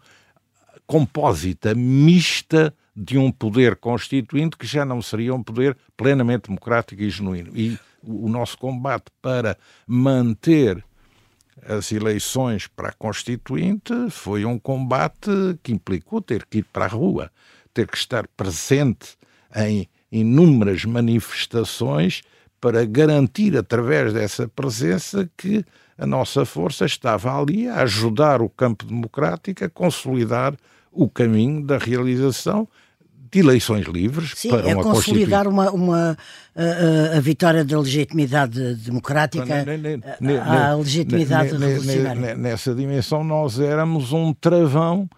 compósita, 0.86 1.74
mista 1.74 2.74
de 2.94 3.16
um 3.16 3.30
poder 3.32 3.76
constituinte 3.76 4.56
que 4.56 4.66
já 4.66 4.84
não 4.84 5.00
seria 5.00 5.34
um 5.34 5.42
poder 5.42 5.76
plenamente 5.96 6.48
democrático 6.48 7.00
e 7.02 7.08
genuíno. 7.08 7.50
E 7.54 7.78
o 8.02 8.28
nosso 8.28 8.58
combate 8.58 9.06
para 9.22 9.56
manter 9.86 10.84
as 11.66 11.92
eleições 11.92 12.66
para 12.66 12.88
a 12.88 12.92
Constituinte 12.92 13.92
foi 14.10 14.44
um 14.44 14.58
combate 14.58 15.30
que 15.62 15.72
implicou 15.72 16.20
ter 16.20 16.44
que 16.44 16.58
ir 16.58 16.64
para 16.64 16.86
a 16.86 16.88
rua, 16.88 17.30
ter 17.72 17.86
que 17.86 17.96
estar 17.96 18.26
presente 18.28 19.16
em 19.54 19.88
inúmeras 20.12 20.84
manifestações 20.84 22.22
para 22.60 22.84
garantir, 22.84 23.56
através 23.56 24.12
dessa 24.12 24.46
presença, 24.46 25.28
que 25.36 25.64
a 25.98 26.06
nossa 26.06 26.44
força 26.44 26.84
estava 26.84 27.36
ali 27.40 27.66
a 27.66 27.82
ajudar 27.82 28.40
o 28.42 28.48
campo 28.48 28.84
democrático 28.84 29.64
a 29.64 29.68
consolidar 29.68 30.54
o 30.92 31.08
caminho 31.08 31.64
da 31.64 31.78
realização 31.78 32.68
de 33.32 33.38
eleições 33.38 33.86
livres 33.86 34.34
Sim, 34.36 34.50
para 34.50 34.68
é 34.68 34.74
uma 34.74 34.82
consolidar 34.82 35.48
uma, 35.48 35.70
uma 35.70 36.18
a, 36.54 37.16
a, 37.16 37.20
vitória 37.20 37.64
da 37.64 37.80
legitimidade 37.80 38.74
democrática, 38.74 39.64
a, 40.44 40.74
legitimidade 40.74 41.56
revolucionária. 41.56 42.36
Nessa 42.36 42.74
dimensão 42.74 43.24
nós 43.24 43.58
éramos 43.58 44.12
um 44.12 44.34
travão 44.34 45.08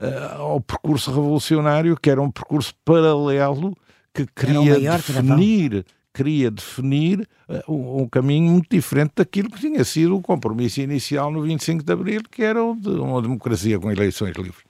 uh, 0.00 0.40
ao 0.40 0.60
percurso 0.60 1.10
revolucionário, 1.10 1.96
que 1.96 2.10
era 2.10 2.20
um 2.20 2.30
percurso 2.30 2.74
paralelo 2.84 3.72
que 4.14 4.26
queria 4.26 4.78
definir, 4.78 5.84
queria 6.12 6.50
definir 6.50 7.28
uh, 7.48 7.72
um, 7.72 8.02
um, 8.02 8.08
caminho 8.08 8.50
muito 8.52 8.68
diferente 8.70 9.12
daquilo 9.16 9.50
que 9.50 9.60
tinha 9.60 9.84
sido 9.84 10.16
o 10.16 10.22
compromisso 10.22 10.80
inicial 10.80 11.30
no 11.30 11.42
25 11.42 11.84
de 11.84 11.92
Abril, 11.92 12.22
que 12.30 12.42
era 12.42 12.62
o 12.62 12.74
de 12.74 12.88
uma 12.88 13.22
democracia 13.22 13.78
com 13.78 13.90
eleições 13.90 14.36
livres. 14.36 14.69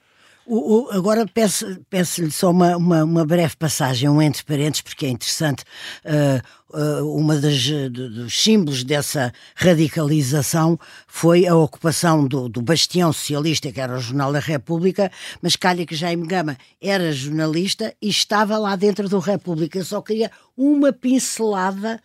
O, 0.53 0.81
o, 0.81 0.91
agora 0.91 1.25
peço-lhe 1.25 1.79
peço 1.89 2.29
só 2.29 2.51
uma, 2.51 2.75
uma, 2.75 3.05
uma, 3.05 3.25
breve 3.25 3.55
passagem, 3.55 4.09
um 4.09 4.21
entre 4.21 4.43
parênteses, 4.43 4.81
porque 4.81 5.05
é 5.05 5.09
interessante. 5.09 5.63
Uh, 6.03 6.77
uh, 6.77 7.17
uma 7.17 7.37
das 7.37 7.69
dos 7.89 8.43
símbolos 8.43 8.83
dessa 8.83 9.31
radicalização 9.55 10.77
foi 11.07 11.47
a 11.47 11.55
ocupação 11.55 12.27
do, 12.27 12.49
do 12.49 12.61
bastião 12.61 13.13
socialista, 13.13 13.71
que 13.71 13.79
era 13.79 13.95
o 13.95 14.01
Jornal 14.01 14.33
da 14.33 14.39
República, 14.39 15.09
mas 15.41 15.55
calha 15.55 15.85
que 15.85 15.95
Jaime 15.95 16.27
Gama 16.27 16.57
era 16.81 17.13
jornalista 17.13 17.95
e 18.01 18.09
estava 18.09 18.57
lá 18.57 18.75
dentro 18.75 19.07
do 19.07 19.19
República. 19.19 19.79
Eu 19.79 19.85
só 19.85 20.01
queria 20.01 20.29
uma 20.57 20.91
pincelada, 20.91 22.03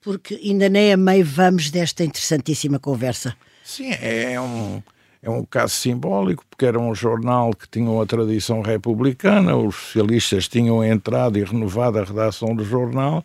porque 0.00 0.40
ainda 0.42 0.66
nem 0.70 0.94
a 0.94 0.96
meio 0.96 1.26
vamos 1.26 1.70
desta 1.70 2.02
interessantíssima 2.02 2.78
conversa. 2.78 3.36
Sim, 3.62 3.90
é 4.00 4.40
um 4.40 4.82
é 5.22 5.30
um 5.30 5.44
caso 5.44 5.74
simbólico, 5.74 6.44
porque 6.50 6.66
era 6.66 6.78
um 6.80 6.92
jornal 6.92 7.54
que 7.54 7.68
tinha 7.68 7.88
uma 7.88 8.04
tradição 8.04 8.60
republicana, 8.60 9.56
os 9.56 9.76
socialistas 9.76 10.48
tinham 10.48 10.84
entrado 10.84 11.38
e 11.38 11.44
renovado 11.44 12.00
a 12.00 12.04
redação 12.04 12.56
do 12.56 12.64
jornal, 12.64 13.24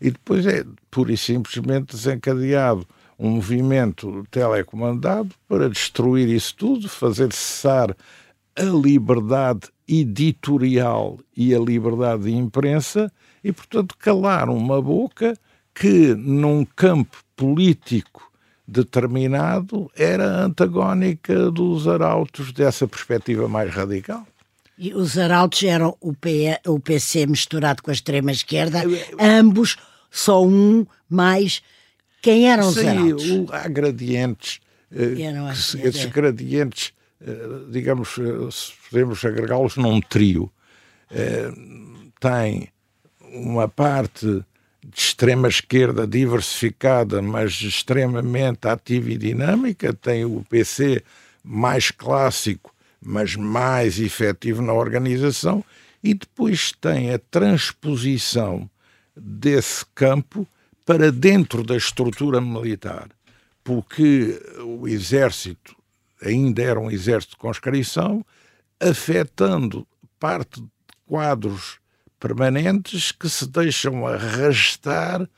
e 0.00 0.10
depois 0.10 0.44
é 0.44 0.64
pura 0.90 1.12
e 1.12 1.16
simplesmente 1.16 1.94
desencadeado 1.94 2.84
um 3.18 3.30
movimento 3.30 4.26
telecomandado 4.30 5.30
para 5.48 5.70
destruir 5.70 6.28
isso 6.28 6.54
tudo, 6.56 6.88
fazer 6.88 7.32
cessar 7.32 7.96
a 8.56 8.62
liberdade 8.62 9.68
editorial 9.88 11.18
e 11.36 11.54
a 11.54 11.58
liberdade 11.58 12.24
de 12.24 12.34
imprensa 12.34 13.10
e, 13.42 13.52
portanto, 13.52 13.96
calar 13.96 14.50
uma 14.50 14.82
boca 14.82 15.38
que, 15.72 16.14
num 16.14 16.64
campo 16.64 17.16
político 17.36 18.30
determinado, 18.66 19.90
era 19.94 20.44
antagónica 20.44 21.50
dos 21.50 21.86
arautos 21.86 22.52
dessa 22.52 22.86
perspectiva 22.88 23.48
mais 23.48 23.72
radical. 23.72 24.26
E 24.78 24.92
os 24.92 25.16
arautos 25.16 25.62
eram 25.62 25.96
o, 26.00 26.12
P, 26.12 26.58
o 26.66 26.78
PC 26.78 27.26
misturado 27.26 27.82
com 27.82 27.90
a 27.90 27.94
extrema-esquerda, 27.94 28.82
ambos, 29.18 29.76
só 30.10 30.44
um 30.44 30.86
mais. 31.08 31.62
Quem 32.20 32.50
eram 32.50 32.68
os 32.68 32.74
Sim, 32.74 32.88
arautos? 32.88 33.52
há 33.52 33.68
gradientes. 33.68 34.60
Eh, 34.92 35.26
assim, 35.50 35.82
esses 35.82 36.04
é. 36.04 36.08
gradientes, 36.08 36.92
eh, 37.20 37.48
digamos, 37.70 38.16
eh, 38.18 38.50
se 38.50 38.72
podemos 38.90 39.24
agregá-los 39.24 39.76
num 39.76 40.00
trio, 40.00 40.50
tem 42.20 42.68
uma 43.32 43.68
parte 43.68 44.44
de 44.88 45.00
extrema 45.00 45.48
esquerda 45.48 46.06
diversificada, 46.06 47.20
mas 47.20 47.60
extremamente 47.60 48.68
ativa 48.68 49.10
e 49.10 49.18
dinâmica, 49.18 49.92
tem 49.92 50.24
o 50.24 50.44
PC 50.48 51.02
mais 51.42 51.90
clássico, 51.90 52.72
mas 53.00 53.34
mais 53.34 53.98
efetivo 53.98 54.62
na 54.62 54.72
organização, 54.72 55.64
e 56.02 56.14
depois 56.14 56.72
tem 56.72 57.12
a 57.12 57.18
transposição 57.18 58.70
desse 59.16 59.84
campo 59.94 60.46
para 60.84 61.10
dentro 61.10 61.64
da 61.64 61.76
estrutura 61.76 62.40
militar, 62.40 63.08
porque 63.64 64.40
o 64.60 64.86
exército 64.86 65.74
ainda 66.22 66.62
era 66.62 66.78
um 66.78 66.90
exército 66.90 67.32
de 67.32 67.38
conscrição, 67.38 68.24
afetando 68.78 69.86
parte 70.18 70.60
de 70.60 70.68
quadros 71.06 71.78
permanentes 72.26 73.12
que 73.12 73.28
se 73.28 73.46
deixam 73.46 74.04
arrastar 74.04 75.28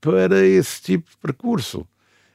para 0.00 0.44
esse 0.44 0.82
tipo 0.82 1.08
de 1.08 1.16
percurso. 1.18 1.86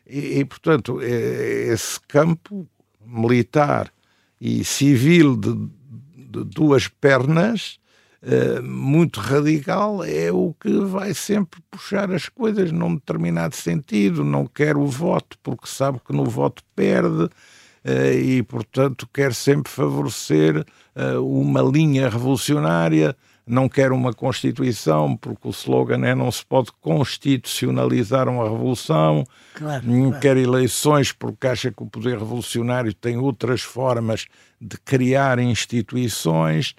E, 0.05 0.39
e 0.39 0.45
portanto, 0.45 1.01
esse 1.01 1.99
campo 2.07 2.65
militar 3.05 3.91
e 4.39 4.63
civil 4.63 5.35
de, 5.35 5.53
de 5.53 6.43
duas 6.45 6.87
pernas, 6.87 7.79
uh, 8.23 8.63
muito 8.63 9.19
radical, 9.19 10.03
é 10.03 10.31
o 10.31 10.55
que 10.57 10.71
vai 10.85 11.13
sempre 11.13 11.59
puxar 11.69 12.09
as 12.11 12.29
coisas 12.29 12.71
num 12.71 12.95
determinado 12.95 13.55
sentido. 13.55 14.23
Não 14.23 14.45
quer 14.45 14.77
o 14.77 14.85
voto, 14.85 15.37
porque 15.43 15.67
sabe 15.67 15.99
que 16.05 16.13
no 16.13 16.23
voto 16.23 16.63
perde, 16.73 17.25
uh, 17.25 18.13
e, 18.17 18.41
portanto, 18.43 19.09
quer 19.13 19.33
sempre 19.33 19.69
favorecer 19.69 20.65
uh, 20.95 21.21
uma 21.21 21.61
linha 21.61 22.07
revolucionária 22.07 23.13
não 23.47 23.69
quer 23.69 23.91
uma 23.91 24.13
Constituição, 24.13 25.15
porque 25.15 25.47
o 25.47 25.51
slogan 25.51 26.05
é 26.05 26.13
não 26.13 26.29
se 26.29 26.45
pode 26.45 26.71
constitucionalizar 26.81 28.27
uma 28.27 28.43
revolução, 28.43 29.23
claro, 29.53 29.87
não 29.87 30.09
claro. 30.09 30.21
quer 30.21 30.37
eleições, 30.37 31.13
porque 31.13 31.47
acha 31.47 31.71
que 31.71 31.81
o 31.81 31.87
poder 31.87 32.17
revolucionário 32.17 32.93
tem 32.93 33.17
outras 33.17 33.61
formas 33.61 34.25
de 34.59 34.77
criar 34.77 35.39
instituições. 35.39 36.75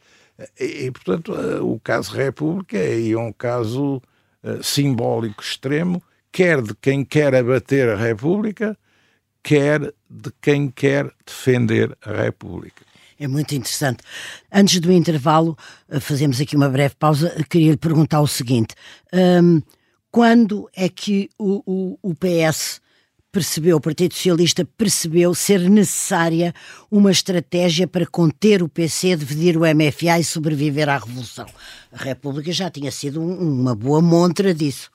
E, 0.61 0.87
e 0.87 0.91
portanto, 0.91 1.35
eh, 1.35 1.61
o 1.61 1.81
caso 1.83 2.15
República 2.15 2.77
é 2.77 3.17
um 3.17 3.33
caso 3.33 4.03
uh, 4.43 4.63
simbólico 4.63 5.43
extremo, 5.43 6.03
quer 6.31 6.61
de 6.61 6.75
quem 6.75 7.05
quer 7.05 7.35
abater 7.35 7.89
a 7.89 7.97
República, 7.97 8.77
quer 9.43 9.95
de 10.09 10.31
quem 10.41 10.69
quer 10.69 11.11
defender 11.25 11.97
a 12.05 12.13
República. 12.13 12.88
É 13.19 13.27
muito 13.27 13.55
interessante. 13.55 14.03
Antes 14.53 14.79
do 14.79 14.93
intervalo, 14.93 15.59
eh, 15.89 15.99
fazemos 15.99 16.41
aqui 16.41 16.55
uma 16.55 16.69
breve 16.69 16.95
pausa. 16.95 17.35
Queria 17.51 17.73
lhe 17.73 17.77
perguntar 17.77 18.21
o 18.21 18.29
seguinte: 18.29 18.75
um, 19.13 19.61
quando 20.11 20.69
é 20.75 20.89
que 20.89 21.29
o, 21.37 21.63
o, 21.67 21.99
o 22.11 22.15
PS 22.15 22.81
percebeu, 23.31 23.77
o 23.77 23.81
Partido 23.81 24.15
Socialista 24.15 24.65
percebeu 24.65 25.35
ser 25.35 25.69
necessária 25.69 26.55
uma 26.91 27.11
estratégia 27.11 27.87
para 27.87 28.07
conter 28.07 28.63
o 28.63 28.69
PC, 28.69 29.17
dividir 29.17 29.57
o 29.57 29.61
MFA 29.61 30.19
e 30.19 30.25
sobreviver 30.25 30.89
à 30.89 30.97
Revolução. 30.97 31.47
A 31.93 32.03
República 32.03 32.53
já 32.53 32.71
tinha 32.71 32.91
sido 32.91 33.21
um, 33.21 33.61
uma 33.61 33.75
boa 33.75 34.01
montra 34.01 34.55
disso. 34.55 34.91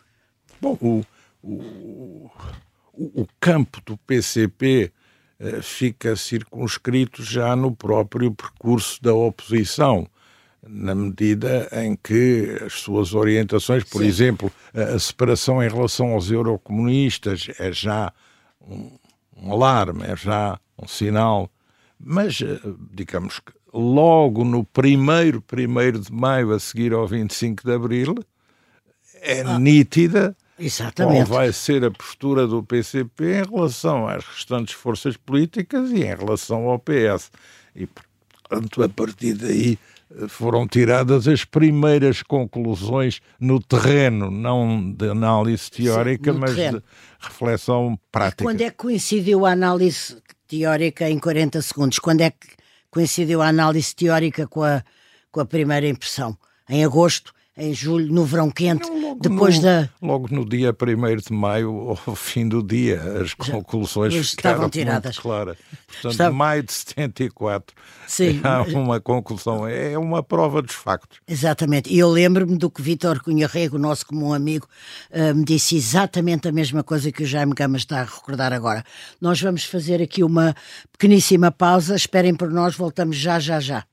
Bom, 0.61 0.77
o, 0.81 1.05
o, 1.43 2.29
o 2.93 3.27
campo 3.39 3.81
do 3.85 3.97
PCP 3.97 4.91
eh, 4.91 5.02
fica 5.61 6.15
circunscrito 6.15 7.23
já 7.23 7.55
no 7.55 7.75
próprio 7.75 8.31
percurso 8.31 9.01
da 9.01 9.13
oposição, 9.13 10.07
na 10.65 10.95
medida 10.95 11.67
em 11.73 11.95
que 11.95 12.57
as 12.65 12.73
suas 12.73 13.13
orientações, 13.13 13.83
por 13.83 14.01
Sim. 14.01 14.07
exemplo, 14.07 14.51
a, 14.73 14.97
separação 14.97 15.61
em 15.61 15.67
relação 15.67 16.13
aos 16.13 16.31
eurocomunistas 16.31 17.47
é 17.59 17.71
já 17.71 18.13
um, 18.61 18.97
um 19.35 19.51
alarme, 19.51 20.03
é 20.05 20.15
já 20.15 20.57
um 20.81 20.87
sinal, 20.87 21.49
mas 21.99 22.41
eh, 22.41 22.59
digamos 22.91 23.39
que 23.39 23.51
logo 23.73 24.45
no 24.45 24.63
primeiro, 24.63 25.41
primeiro 25.41 25.99
de 25.99 26.11
maio 26.11 26.53
a 26.53 26.59
seguir 26.59 26.93
ao 26.93 27.07
25 27.07 27.63
de 27.65 27.73
abril, 27.73 28.15
é 29.21 29.41
ah. 29.41 29.59
nítida 29.59 30.35
Exatamente. 30.57 31.27
Qual 31.27 31.39
vai 31.39 31.51
ser 31.51 31.83
a 31.83 31.91
postura 31.91 32.45
do 32.45 32.63
PCP 32.63 33.39
em 33.39 33.51
relação 33.51 34.07
às 34.07 34.23
restantes 34.23 34.73
forças 34.73 35.17
políticas 35.17 35.91
e 35.91 36.03
em 36.03 36.15
relação 36.15 36.67
ao 36.69 36.79
PS. 36.79 37.31
E, 37.75 37.87
portanto, 37.87 38.83
a 38.83 38.89
partir 38.89 39.33
daí 39.33 39.79
eh, 40.15 40.27
foram 40.27 40.67
tiradas 40.67 41.27
as 41.27 41.43
primeiras 41.43 42.21
conclusões 42.21 43.19
no 43.39 43.59
terreno, 43.59 44.29
não 44.29 44.91
de 44.91 45.09
análise 45.09 45.71
teórica, 45.71 46.31
Sim, 46.31 46.39
mas 46.39 46.55
terreno. 46.55 46.79
de 46.79 46.85
reflexão 47.19 47.99
prática. 48.11 48.43
Quando 48.43 48.61
é 48.61 48.69
que 48.69 48.77
coincidiu 48.77 49.45
a 49.45 49.51
análise 49.51 50.21
teórica 50.47 51.09
em 51.09 51.17
40 51.17 51.61
segundos? 51.63 51.97
Quando 51.97 52.21
é 52.21 52.29
que 52.29 52.47
coincidiu 52.91 53.41
a 53.41 53.47
análise 53.47 53.95
teórica 53.95 54.45
com 54.45 54.63
a, 54.63 54.83
com 55.31 55.39
a 55.39 55.45
primeira 55.45 55.87
impressão? 55.87 56.37
Em 56.69 56.85
agosto 56.85 57.33
em 57.55 57.71
julho, 57.71 58.11
no 58.11 58.25
verão 58.25 58.49
quente, 58.49 58.89
depois 59.21 59.57
no, 59.57 59.61
da. 59.61 59.89
Logo 60.01 60.27
no 60.33 60.43
dia 60.43 60.71
1 60.71 61.15
de 61.17 61.33
maio, 61.33 61.95
ao 62.05 62.15
fim 62.15 62.47
do 62.47 62.63
dia, 62.63 62.99
as 63.21 63.33
conclusões 63.33 64.13
estavam 64.15 64.69
tiradas. 64.69 65.19
claras. 65.19 65.57
Portanto, 65.87 66.11
Estava... 66.11 66.33
maio 66.35 66.63
de 66.63 66.73
74 66.73 67.75
Sim. 68.07 68.41
há 68.43 68.63
uma 68.63 68.99
conclusão, 68.99 69.67
é 69.67 69.95
uma 69.97 70.23
prova 70.23 70.63
dos 70.63 70.73
factos. 70.73 71.19
Exatamente. 71.27 71.93
E 71.93 71.99
eu 71.99 72.09
lembro-me 72.09 72.57
do 72.57 72.71
que 72.71 72.81
Vítor 72.81 73.21
Cunha 73.21 73.45
Rego, 73.45 73.77
nosso 73.77 74.07
comum 74.07 74.33
amigo, 74.33 74.67
uh, 75.11 75.35
me 75.35 75.45
disse 75.45 75.75
exatamente 75.75 76.47
a 76.47 76.51
mesma 76.51 76.83
coisa 76.83 77.11
que 77.11 77.21
o 77.21 77.25
Jaime 77.25 77.53
Gama 77.53 77.77
está 77.77 78.01
a 78.01 78.03
recordar 78.03 78.51
agora. 78.51 78.83
Nós 79.21 79.39
vamos 79.39 79.63
fazer 79.63 80.01
aqui 80.01 80.23
uma 80.23 80.55
pequeníssima 80.91 81.51
pausa, 81.51 81.95
esperem 81.95 82.33
por 82.33 82.49
nós, 82.49 82.75
voltamos 82.75 83.15
já, 83.15 83.39
já, 83.39 83.59
já. 83.59 83.85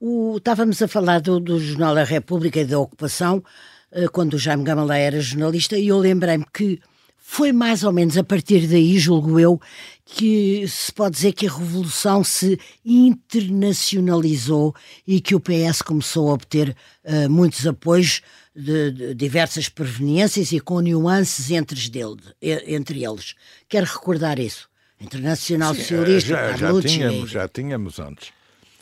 O, 0.00 0.36
estávamos 0.36 0.82
a 0.82 0.88
falar 0.88 1.20
do, 1.20 1.38
do, 1.40 1.58
Jornal 1.58 1.94
da 1.94 2.04
República 2.04 2.60
e 2.60 2.64
da 2.64 2.78
ocupação, 2.78 3.42
uh, 3.92 4.10
quando 4.10 4.34
o 4.34 4.38
Jaime 4.38 4.64
Gamalé 4.64 5.02
era 5.02 5.20
jornalista, 5.20 5.78
e 5.78 5.88
eu 5.88 5.98
lembrei-me 5.98 6.44
que 6.52 6.80
foi 7.16 7.52
mais 7.52 7.82
ou 7.84 7.92
menos 7.92 8.18
a 8.18 8.22
partir 8.22 8.66
daí, 8.66 8.98
julgo 8.98 9.40
eu, 9.40 9.58
que 10.04 10.66
se 10.68 10.92
pode 10.92 11.16
dizer 11.16 11.32
que 11.32 11.46
a 11.46 11.50
revolução 11.50 12.22
se 12.22 12.60
internacionalizou 12.84 14.74
e 15.06 15.20
que 15.20 15.34
o 15.34 15.40
PS 15.40 15.80
começou 15.80 16.28
a 16.30 16.34
obter 16.34 16.76
uh, 17.04 17.30
muitos 17.30 17.66
apoios 17.66 18.20
de, 18.54 18.90
de, 18.90 19.14
diversas 19.14 19.68
proveniências 19.68 20.52
e 20.52 20.60
com 20.60 20.80
nuances 20.80 21.50
entre, 21.50 21.88
dele, 21.88 22.20
entre 22.40 23.04
eles. 23.04 23.34
Quero 23.68 23.86
recordar 23.86 24.38
isso. 24.38 24.68
Internacional 25.00 25.74
Sim, 25.74 25.80
Socialista, 25.80 26.28
já, 26.28 26.56
já, 26.56 26.82
tínhamos, 26.82 27.30
já 27.30 27.48
tínhamos 27.48 27.98
antes. 27.98 28.32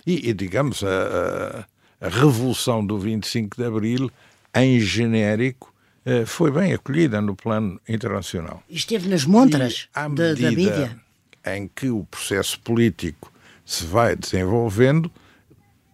E, 0.06 0.28
e 0.30 0.34
digamos, 0.34 0.82
a, 0.82 1.66
a, 2.00 2.08
Revolução 2.08 2.84
do 2.84 2.98
25 2.98 3.56
de 3.56 3.64
Abril, 3.64 4.10
em 4.54 4.80
genérico, 4.80 5.72
eh, 6.04 6.26
foi 6.26 6.50
bem 6.50 6.72
acolhida 6.72 7.20
no 7.20 7.36
plano 7.36 7.80
internacional. 7.88 8.62
Esteve 8.68 9.08
nas 9.08 9.24
montras 9.24 9.88
da, 9.94 10.34
da 10.34 10.50
mídia? 10.50 11.00
Em 11.46 11.68
que 11.68 11.88
o 11.90 12.04
processo 12.04 12.58
político 12.60 13.32
se 13.64 13.84
vai 13.84 14.16
desenvolvendo, 14.16 15.10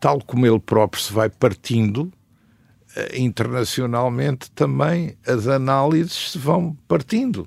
tal 0.00 0.20
como 0.22 0.46
ele 0.46 0.58
próprio 0.58 1.02
se 1.02 1.12
vai 1.12 1.28
partindo, 1.28 2.10
eh, 2.96 3.18
internacionalmente 3.18 4.50
também 4.52 5.14
as 5.26 5.46
análises 5.46 6.32
se 6.32 6.38
vão 6.38 6.76
partindo. 6.88 7.46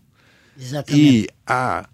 Exatamente. 0.58 1.04
E 1.04 1.28
há, 1.48 1.90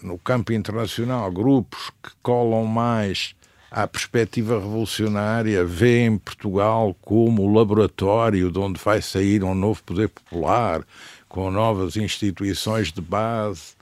no 0.00 0.16
campo 0.16 0.52
internacional, 0.52 1.30
grupos 1.32 1.90
que 2.02 2.10
colam 2.22 2.64
mais 2.64 3.34
à 3.74 3.88
perspectiva 3.88 4.54
revolucionária, 4.60 5.64
vê 5.64 6.06
em 6.06 6.16
Portugal 6.16 6.96
como 7.02 7.42
o 7.42 7.52
laboratório 7.52 8.48
de 8.52 8.58
onde 8.60 8.80
vai 8.80 9.02
sair 9.02 9.42
um 9.42 9.52
novo 9.52 9.82
poder 9.82 10.08
popular, 10.10 10.86
com 11.28 11.50
novas 11.50 11.96
instituições 11.96 12.92
de 12.92 13.00
base, 13.00 13.74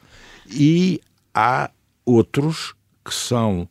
e 0.50 0.98
há 1.34 1.70
outros 2.06 2.74
que 3.04 3.12
são 3.12 3.68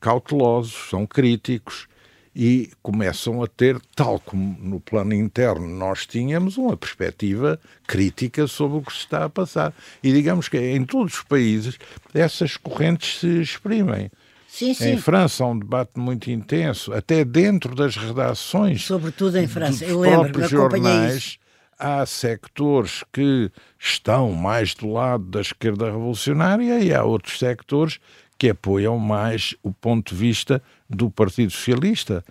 cautelosos, 0.00 0.90
são 0.90 1.06
críticos 1.06 1.86
e 2.34 2.72
começam 2.82 3.40
a 3.40 3.46
ter, 3.46 3.80
tal 3.94 4.18
como 4.18 4.58
no 4.60 4.80
plano 4.80 5.14
interno 5.14 5.68
nós 5.68 6.04
tínhamos, 6.04 6.58
uma 6.58 6.76
perspectiva 6.76 7.60
crítica 7.86 8.48
sobre 8.48 8.78
o 8.78 8.82
que 8.82 8.92
se 8.92 8.98
está 8.98 9.26
a 9.26 9.30
passar. 9.30 9.72
E 10.02 10.12
digamos 10.12 10.48
que 10.48 10.58
em 10.58 10.84
todos 10.84 11.14
os 11.14 11.22
países 11.22 11.78
essas 12.12 12.56
correntes 12.56 13.20
se 13.20 13.40
exprimem. 13.40 14.10
Sim, 14.54 14.72
sim. 14.72 14.92
Em 14.92 14.98
França 14.98 15.42
há 15.42 15.48
um 15.48 15.58
debate 15.58 15.98
muito 15.98 16.30
intenso, 16.30 16.92
até 16.92 17.24
dentro 17.24 17.74
das 17.74 17.96
redações. 17.96 18.84
Sobretudo 18.84 19.36
em 19.36 19.48
França, 19.48 19.84
dos 19.84 19.88
eu 19.88 19.98
lembro, 19.98 20.20
próprios 20.20 20.48
jornais. 20.48 21.16
Isso. 21.16 21.38
Há 21.76 22.06
sectores 22.06 23.02
que 23.12 23.50
estão 23.80 24.30
mais 24.30 24.72
do 24.72 24.92
lado 24.92 25.24
da 25.24 25.40
esquerda 25.40 25.86
revolucionária 25.86 26.78
e 26.78 26.94
há 26.94 27.02
outros 27.02 27.36
sectores 27.36 27.98
que 28.38 28.50
apoiam 28.50 28.96
mais 28.96 29.56
o 29.60 29.72
ponto 29.72 30.14
de 30.14 30.20
vista 30.20 30.62
do 30.88 31.10
Partido 31.10 31.50
Socialista. 31.50 32.24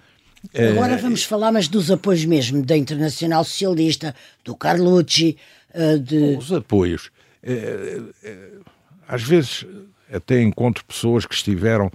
Agora 0.56 0.96
vamos 0.96 1.26
falar, 1.26 1.52
mas 1.52 1.68
dos 1.68 1.92
apoios 1.92 2.24
mesmo 2.24 2.66
da 2.66 2.78
Internacional 2.78 3.44
Socialista, 3.44 4.16
do 4.46 4.56
Carlucci, 4.56 5.36
eh, 5.74 5.98
de... 5.98 6.38
Os 6.38 6.54
apoios. 6.54 7.12
Eh, 7.44 8.02
eh, 8.24 8.50
às 9.10 9.22
vezes 9.22 9.66
até 10.10 10.42
encontro 10.42 10.86
pessoas 10.86 11.26
que 11.26 11.36
estiveram 11.36 11.92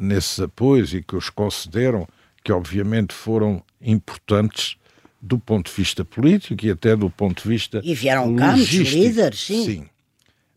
nesses 0.00 0.40
apoios 0.40 0.92
e 0.92 1.02
que 1.02 1.16
os 1.16 1.30
concederam, 1.30 2.06
que 2.44 2.52
obviamente 2.52 3.14
foram 3.14 3.62
importantes 3.80 4.76
do 5.20 5.38
ponto 5.38 5.70
de 5.70 5.76
vista 5.76 6.04
político 6.04 6.66
e 6.66 6.70
até 6.70 6.96
do 6.96 7.08
ponto 7.08 7.42
de 7.42 7.48
vista 7.48 7.80
E 7.84 7.94
vieram 7.94 8.34
cá 8.34 8.52
muitos 8.52 8.70
líderes, 8.70 9.40
sim. 9.40 9.64
Sim, 9.64 9.86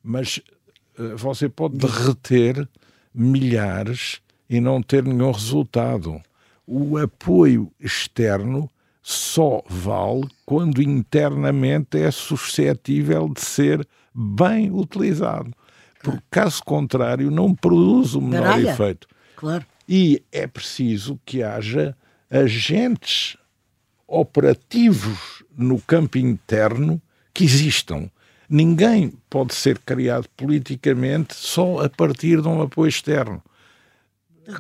mas 0.04 0.42
você 1.16 1.48
pode 1.48 1.78
derreter 1.78 2.68
milhares 3.14 4.22
e 4.50 4.60
não 4.60 4.82
ter 4.82 5.04
nenhum 5.04 5.32
resultado. 5.32 6.22
O 6.66 6.98
apoio 6.98 7.72
externo 7.80 8.70
só 9.02 9.64
vale 9.70 10.28
quando 10.46 10.82
internamente 10.82 11.98
é 11.98 12.10
suscetível 12.10 13.30
de 13.30 13.42
ser 13.42 13.88
bem 14.14 14.72
utilizado. 14.72 15.54
Porque, 16.06 16.24
caso 16.30 16.64
contrário, 16.64 17.30
não 17.32 17.54
produz 17.54 18.16
o 18.16 18.22
menor 18.22 18.44
Baralha. 18.44 18.72
efeito. 18.72 19.08
Claro. 19.36 19.66
E 19.88 20.24
é 20.32 20.48
preciso 20.48 21.20
que 21.26 21.44
haja 21.44 21.96
agentes 22.30 23.38
operativos 24.08 25.44
no 25.58 25.80
campo 25.82 26.18
interno 26.18 27.02
que 27.34 27.44
existam. 27.44 28.10
Ninguém 28.50 29.14
pode 29.30 29.54
ser 29.56 29.80
criado 29.80 30.28
politicamente 30.38 31.36
só 31.36 31.84
a 31.84 31.90
partir 31.90 32.42
de 32.42 32.48
um 32.48 32.62
apoio 32.62 32.90
externo. 32.90 33.42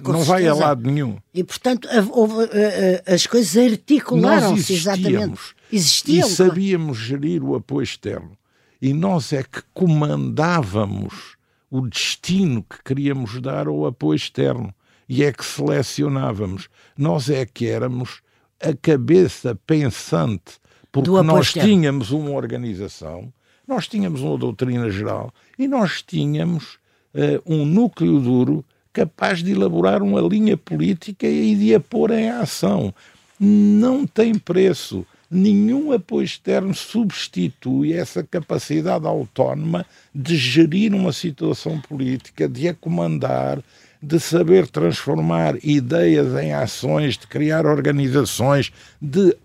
Com 0.01 0.13
não 0.13 0.23
vai 0.23 0.43
a 0.43 0.45
certeza. 0.45 0.65
lado 0.65 0.91
nenhum. 0.91 1.17
E, 1.31 1.43
portanto, 1.43 1.87
eh, 1.91 3.03
eh, 3.05 3.13
as 3.13 3.27
coisas 3.27 3.71
articularam-se 3.71 4.73
exatamente. 4.73 5.55
Existiam. 5.71 6.17
e 6.17 6.21
claro. 6.21 6.35
sabíamos 6.35 6.97
gerir 6.97 7.43
o 7.43 7.55
apoio 7.55 7.83
externo. 7.83 8.35
E 8.81 8.93
nós 8.93 9.31
é 9.31 9.43
que 9.43 9.61
comandávamos 9.73 11.34
o 11.69 11.81
destino 11.81 12.63
que 12.63 12.83
queríamos 12.83 13.41
dar 13.41 13.67
ao 13.67 13.85
apoio 13.85 14.15
externo. 14.15 14.73
E 15.07 15.23
é 15.23 15.31
que 15.31 15.45
selecionávamos. 15.45 16.67
Nós 16.97 17.29
é 17.29 17.45
que 17.45 17.67
éramos 17.67 18.21
a 18.61 18.73
cabeça 18.73 19.55
pensante. 19.67 20.59
Porque 20.91 21.09
nós 21.09 21.51
tínhamos 21.51 22.11
uma 22.11 22.31
organização, 22.31 23.31
nós 23.67 23.87
tínhamos 23.87 24.21
uma 24.21 24.37
doutrina 24.37 24.89
geral 24.89 25.33
e 25.59 25.67
nós 25.67 26.01
tínhamos 26.01 26.77
eh, 27.13 27.41
um 27.45 27.65
núcleo 27.65 28.19
duro 28.21 28.63
capaz 28.93 29.43
de 29.43 29.51
elaborar 29.51 30.01
uma 30.01 30.21
linha 30.21 30.55
política 30.55 31.27
e 31.27 31.53
de 31.53 31.75
a 31.75 31.81
pôr 31.81 32.11
em 32.11 32.29
ação. 32.29 32.93
Não 33.37 34.07
tem 34.07 34.35
preço. 34.35 35.05
Nenhum 35.35 35.91
apoio 35.91 36.23
externo 36.23 36.73
substitui 36.73 37.91
essa 37.91 38.23
capacidade 38.23 39.05
autónoma 39.05 39.85
de 40.13 40.37
gerir 40.37 40.93
uma 40.93 41.11
situação 41.11 41.77
política, 41.81 42.47
de 42.47 42.69
a 42.69 42.73
comandar, 42.73 43.61
de 44.01 44.17
saber 44.17 44.65
transformar 44.65 45.57
ideias 45.61 46.33
em 46.41 46.53
ações, 46.53 47.17
de 47.17 47.27
criar 47.27 47.65
organizações, 47.65 48.71
de 49.01 49.35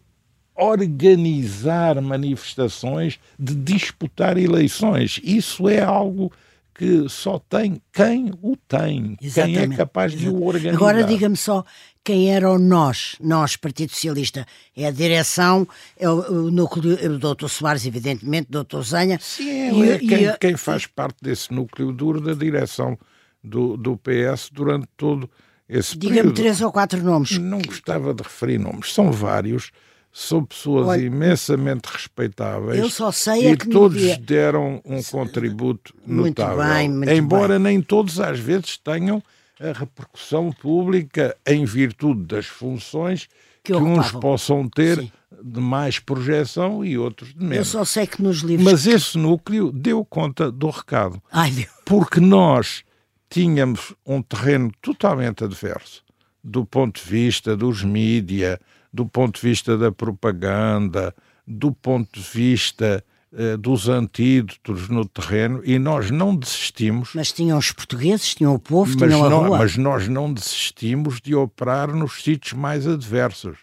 organizar 0.54 2.00
manifestações, 2.00 3.18
de 3.36 3.56
disputar 3.56 4.38
eleições. 4.38 5.20
Isso 5.24 5.68
é 5.68 5.82
algo 5.82 6.30
que 6.80 7.06
só 7.10 7.38
tem 7.38 7.78
quem 7.92 8.32
o 8.40 8.56
tem, 8.56 9.14
quem 9.16 9.18
é 9.20 9.26
Exatamente. 9.26 9.76
capaz 9.76 10.12
de 10.12 10.30
o 10.30 10.42
organizar. 10.44 10.76
Agora 10.76 11.04
diga-me 11.04 11.36
só 11.36 11.62
quem 12.02 12.32
eram 12.32 12.58
nós, 12.58 13.16
nós, 13.20 13.54
Partido 13.54 13.90
Socialista. 13.92 14.46
É 14.74 14.86
a 14.86 14.90
direção, 14.90 15.68
é 15.98 16.08
o, 16.08 16.46
o 16.46 16.50
núcleo, 16.50 16.98
é 16.98 17.06
o 17.06 17.18
Dr. 17.18 17.48
Soares, 17.48 17.84
evidentemente, 17.84 18.48
Dr. 18.50 18.80
Zanha. 18.80 19.18
Sim, 19.20 19.50
é, 19.50 19.72
E- 19.74 19.90
é 19.90 19.94
e 19.96 20.08
quem, 20.08 20.26
a- 20.28 20.38
quem 20.38 20.56
faz 20.56 20.86
parte 20.86 21.18
desse 21.20 21.52
núcleo 21.52 21.92
duro 21.92 22.18
da 22.18 22.32
direção 22.32 22.98
do, 23.44 23.76
do 23.76 23.98
PS 23.98 24.48
durante 24.50 24.86
todo 24.96 25.28
esse 25.68 25.98
Diga-me 25.98 26.16
período. 26.20 26.34
três 26.36 26.62
ou 26.62 26.72
quatro 26.72 27.02
nomes. 27.04 27.36
Não 27.36 27.60
gostava 27.60 28.14
de 28.14 28.22
referir 28.22 28.56
nomes, 28.58 28.90
são 28.94 29.12
vários, 29.12 29.70
são 30.12 30.44
pessoas 30.44 30.88
Olha, 30.88 31.00
imensamente 31.02 31.86
respeitáveis. 31.86 32.78
eu 32.80 32.90
só 32.90 33.12
sei 33.12 33.46
é 33.46 33.50
e 33.52 33.56
que 33.56 33.68
todos 33.68 34.00
dia- 34.00 34.18
deram 34.18 34.80
um 34.84 35.02
contributo 35.02 35.94
Muito 36.04 36.40
notável. 36.40 36.74
bem, 36.74 36.88
muito 36.88 37.10
Embora 37.12 37.58
nem 37.58 37.80
todos 37.80 38.18
às 38.20 38.38
vezes 38.40 38.76
tenham 38.76 39.22
a 39.60 39.72
repercussão 39.78 40.50
pública 40.52 41.36
em 41.46 41.64
virtude 41.64 42.22
das 42.24 42.46
funções 42.46 43.28
Que 43.62 43.72
que, 43.72 43.78
uns 43.78 44.10
possam 44.12 44.68
ter 44.68 44.98
Sim. 44.98 45.12
de 45.44 45.60
mais 45.60 45.98
projeção 46.00 46.84
e 46.84 46.98
outros 46.98 47.28
de 47.34 47.40
Eu 47.42 47.46
menos. 47.48 47.68
só 47.68 47.84
sei 47.84 48.06
que 48.06 48.20
nos 48.22 48.38
livros. 48.38 48.64
Mas 48.70 48.86
esse 48.86 49.16
núcleo 49.16 49.70
deu 49.70 50.04
conta 50.04 50.50
do 50.50 50.70
recado 50.70 51.22
Ai, 51.30 51.50
Deus. 51.52 51.68
porque 51.84 52.18
nós 52.20 52.82
tínhamos 53.28 53.94
um 54.04 54.20
terreno 54.22 54.72
totalmente 54.82 55.44
adverso 55.44 56.02
do 56.42 56.64
ponto 56.64 57.00
de 57.02 57.08
vista 57.08 57.54
dos 57.56 57.84
mídia, 57.84 58.58
do 58.92 59.06
ponto 59.06 59.40
de 59.40 59.46
vista 59.48 59.76
da 59.78 59.90
propaganda, 59.92 61.14
do 61.46 61.72
ponto 61.72 62.18
de 62.20 62.26
vista 62.26 63.04
eh, 63.32 63.56
dos 63.56 63.88
antídotos 63.88 64.88
no 64.88 65.04
terreno 65.04 65.60
e 65.64 65.78
nós 65.78 66.10
não 66.10 66.34
desistimos, 66.34 67.10
Mas 67.14 67.32
tinham 67.32 67.58
os 67.58 67.70
portugueses, 67.70 68.34
tinham 68.34 68.54
o 68.54 68.58
povo, 68.58 68.96
tinham 68.96 69.24
a 69.24 69.30
nó- 69.30 69.42
rua. 69.46 69.58
mas 69.58 69.76
nós 69.76 70.08
não 70.08 70.32
desistimos 70.32 71.20
de 71.20 71.34
operar 71.34 71.94
nos 71.94 72.22
sítios 72.22 72.52
mais 72.54 72.86
adversos. 72.86 73.58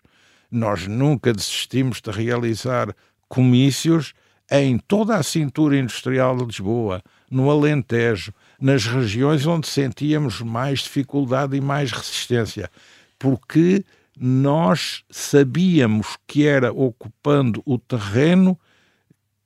Nós 0.50 0.88
nunca 0.88 1.34
desistimos 1.34 2.00
de 2.00 2.10
realizar 2.10 2.96
comícios 3.28 4.14
em 4.50 4.78
toda 4.78 5.18
a 5.18 5.24
cintura 5.24 5.78
industrial 5.78 6.38
de 6.38 6.46
Lisboa, 6.46 7.04
no 7.30 7.52
Alentejo, 7.52 8.32
nas 8.60 8.86
regiões 8.86 9.46
onde 9.46 9.68
sentíamos 9.68 10.40
mais 10.42 10.80
dificuldade 10.80 11.58
e 11.58 11.62
mais 11.62 11.92
resistência, 11.92 12.72
porque 13.20 13.84
nós 14.20 15.04
sabíamos 15.10 16.18
que 16.26 16.46
era 16.46 16.72
ocupando 16.72 17.62
o 17.66 17.78
terreno 17.78 18.60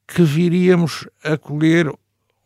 que 0.08 0.24
viríamos 0.24 1.08
a 1.24 1.38
colher 1.38 1.92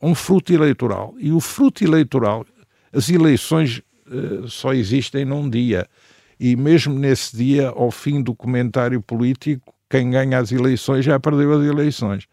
um 0.01 0.13
fruto 0.13 0.53
eleitoral. 0.53 1.15
E 1.17 1.31
o 1.31 1.39
fruto 1.39 1.83
eleitoral, 1.83 2.45
as 2.93 3.09
eleições 3.09 3.81
eh, 4.07 4.47
só 4.47 4.73
existem 4.73 5.25
num 5.25 5.49
dia. 5.49 5.87
E 6.39 6.55
mesmo 6.55 6.93
nesse 6.97 7.35
dia, 7.35 7.69
ao 7.69 7.91
fim 7.91 8.21
do 8.21 8.35
comentário 8.35 9.01
político, 9.01 9.73
quem 9.89 10.11
ganha 10.11 10.37
as 10.37 10.51
eleições 10.51 11.05
já 11.05 11.19
perdeu 11.19 11.53
as 11.53 11.65
eleições. 11.65 12.27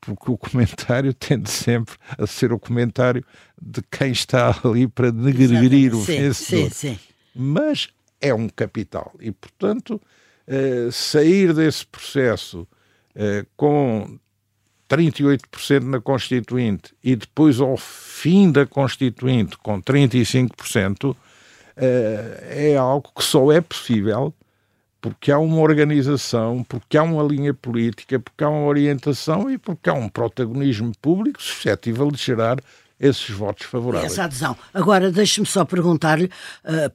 Porque 0.00 0.30
o 0.30 0.38
comentário 0.38 1.12
tende 1.14 1.50
sempre 1.50 1.96
a 2.16 2.26
ser 2.26 2.52
o 2.52 2.58
comentário 2.58 3.24
de 3.60 3.82
quem 3.90 4.12
está 4.12 4.56
ali 4.64 4.86
para 4.86 5.10
negrir 5.10 5.94
o 5.94 6.04
sim, 6.04 6.20
vencedor 6.20 6.70
sim, 6.70 6.94
sim. 6.94 6.98
mas 7.34 7.88
é 8.20 8.34
um 8.34 8.48
capital 8.48 9.12
e, 9.20 9.30
portanto, 9.30 10.00
eh, 10.52 10.88
sair 10.90 11.54
desse 11.54 11.86
processo 11.86 12.66
eh, 13.14 13.46
com 13.56 14.18
38% 14.88 15.84
na 15.84 16.00
Constituinte 16.00 16.92
e 17.04 17.14
depois 17.14 17.60
ao 17.60 17.76
fim 17.76 18.50
da 18.50 18.66
Constituinte 18.66 19.56
com 19.58 19.80
35%, 19.80 21.16
eh, 21.76 22.72
é 22.72 22.76
algo 22.76 23.12
que 23.16 23.22
só 23.22 23.52
é 23.52 23.60
possível 23.60 24.34
porque 25.00 25.30
há 25.30 25.38
uma 25.38 25.60
organização, 25.60 26.64
porque 26.64 26.98
há 26.98 27.04
uma 27.04 27.22
linha 27.22 27.54
política, 27.54 28.18
porque 28.18 28.42
há 28.42 28.48
uma 28.48 28.66
orientação 28.66 29.48
e 29.48 29.56
porque 29.56 29.88
há 29.88 29.94
um 29.94 30.08
protagonismo 30.08 30.90
público 31.00 31.40
suscetível 31.40 32.10
de 32.10 32.20
gerar 32.20 32.58
esses 32.98 33.30
votos 33.30 33.66
favoráveis. 33.66 34.12
Essa 34.12 34.24
adesão. 34.24 34.56
Agora, 34.74 35.12
deixe-me 35.12 35.46
só 35.46 35.64
perguntar-lhe, 35.64 36.28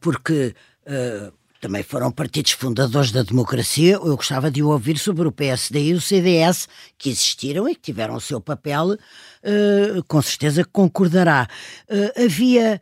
porque 0.01 0.53
ah, 0.87 1.31
também 1.61 1.81
foram 1.81 2.11
partidos 2.11 2.51
fundadores 2.51 3.11
da 3.11 3.23
democracia, 3.23 3.93
eu 3.93 4.15
gostava 4.15 4.51
de 4.51 4.61
ouvir 4.61 4.99
sobre 4.99 5.27
o 5.27 5.31
PSD 5.31 5.85
e 5.85 5.93
o 5.93 6.01
CDS, 6.01 6.67
que 6.97 7.09
existiram 7.09 7.67
e 7.67 7.73
que 7.73 7.81
tiveram 7.81 8.15
o 8.15 8.21
seu 8.21 8.39
papel, 8.39 8.97
ah, 9.43 10.01
com 10.07 10.21
certeza 10.21 10.63
concordará. 10.63 11.47
Ah, 11.89 12.23
havia 12.23 12.81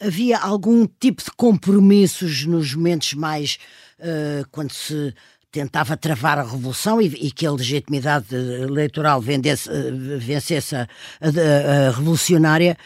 havia 0.00 0.38
algum 0.38 0.86
tipo 0.86 1.22
de 1.22 1.30
compromissos 1.32 2.46
nos 2.46 2.74
momentos 2.74 3.14
mais 3.14 3.58
uh, 3.98 4.46
quando 4.50 4.72
se 4.72 5.14
tentava 5.50 5.96
travar 5.96 6.38
a 6.38 6.42
revolução 6.42 7.00
e, 7.00 7.06
e 7.06 7.30
que 7.30 7.46
a 7.46 7.52
legitimidade 7.52 8.34
eleitoral 8.34 9.20
vendesse, 9.20 9.68
uh, 9.68 10.18
vencesse 10.18 10.76
a, 10.76 10.88
a, 11.20 11.88
a, 11.88 11.90
revolucionária, 11.90 12.76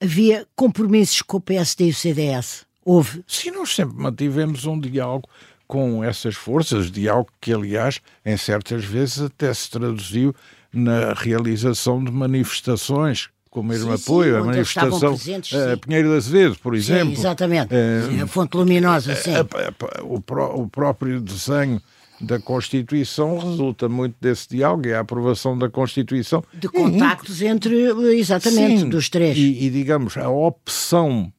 havia 0.00 0.46
compromissos 0.54 1.22
com 1.22 1.38
o 1.38 1.40
PSD 1.40 1.86
e 1.86 1.90
o 1.90 1.94
CDS? 1.94 2.67
Houve? 2.88 3.22
Sim, 3.26 3.50
nós 3.50 3.74
sempre 3.74 3.98
mantivemos 3.98 4.64
um 4.64 4.80
diálogo 4.80 5.28
com 5.66 6.02
essas 6.02 6.34
forças, 6.34 6.90
diálogo 6.90 7.28
que, 7.38 7.52
aliás, 7.52 8.00
em 8.24 8.34
certas 8.38 8.82
vezes 8.82 9.20
até 9.20 9.52
se 9.52 9.70
traduziu 9.70 10.34
na 10.72 11.12
realização 11.12 12.02
de 12.02 12.10
manifestações 12.10 13.28
com 13.50 13.60
o 13.60 13.62
mesmo 13.62 13.94
sim, 13.94 14.02
apoio, 14.02 14.34
sim, 14.34 14.40
a 14.40 14.44
manifestação 14.44 15.14
uh, 15.14 15.78
Pinheiro 15.78 16.08
de 16.08 16.16
Azevedo, 16.16 16.56
por 16.62 16.74
exemplo. 16.74 17.14
Sim, 17.14 17.20
exatamente, 17.20 17.74
uh, 17.74 18.24
a 18.24 18.26
fonte 18.26 18.56
luminosa, 18.56 19.14
sim. 19.16 19.32
Uh, 19.32 20.04
o, 20.04 20.62
o, 20.62 20.68
próprio 20.68 21.20
desenho 21.20 21.82
da 22.18 22.38
Constituição 22.38 23.38
resulta 23.38 23.86
muito 23.86 24.16
desse 24.18 24.48
diálogo, 24.48 24.88
é 24.88 24.94
a 24.94 25.00
aprovação 25.00 25.58
da 25.58 25.68
Constituição. 25.68 26.42
De 26.54 26.68
contactos 26.68 27.42
entre, 27.42 27.74
exatamente, 28.18 28.80
sim, 28.80 28.88
dos 28.88 29.10
três. 29.10 29.36
E, 29.36 29.66
e, 29.66 29.70
digamos, 29.70 30.16
a 30.16 30.30
opção 30.30 31.30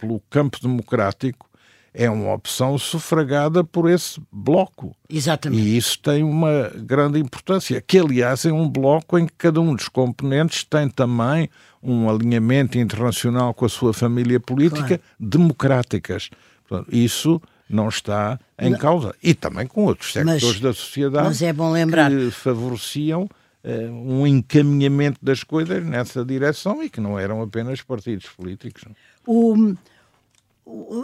pelo 0.00 0.20
campo 0.30 0.58
democrático 0.60 1.50
é 1.92 2.08
uma 2.08 2.32
opção 2.32 2.78
sufragada 2.78 3.64
por 3.64 3.90
esse 3.90 4.20
bloco. 4.30 4.96
Exatamente. 5.08 5.62
E 5.62 5.76
isso 5.76 5.98
tem 5.98 6.22
uma 6.22 6.70
grande 6.76 7.18
importância, 7.18 7.80
que 7.80 7.98
aliás 7.98 8.44
é 8.44 8.52
um 8.52 8.68
bloco 8.68 9.18
em 9.18 9.26
que 9.26 9.32
cada 9.36 9.60
um 9.60 9.74
dos 9.74 9.88
componentes 9.88 10.64
tem 10.64 10.88
também 10.88 11.50
um 11.82 12.08
alinhamento 12.08 12.78
internacional 12.78 13.52
com 13.52 13.64
a 13.64 13.68
sua 13.68 13.92
família 13.92 14.38
política 14.38 14.86
claro. 14.86 15.02
democráticas. 15.18 16.30
Portanto, 16.68 16.94
isso 16.94 17.42
não 17.68 17.88
está 17.88 18.38
em 18.58 18.76
causa. 18.76 19.14
E 19.22 19.34
também 19.34 19.66
com 19.66 19.84
outros 19.84 20.12
sectores 20.12 20.42
mas, 20.42 20.60
da 20.60 20.72
sociedade 20.72 21.28
mas 21.28 21.42
é 21.42 21.52
bom 21.52 21.72
lembrar. 21.72 22.10
que 22.10 22.30
favoreciam 22.30 23.28
uh, 23.64 23.90
um 23.90 24.26
encaminhamento 24.26 25.18
das 25.22 25.42
coisas 25.42 25.84
nessa 25.84 26.24
direção 26.24 26.82
e 26.82 26.90
que 26.90 27.00
não 27.00 27.18
eram 27.18 27.42
apenas 27.42 27.80
partidos 27.82 28.26
políticos. 28.28 28.84
O, 29.32 29.76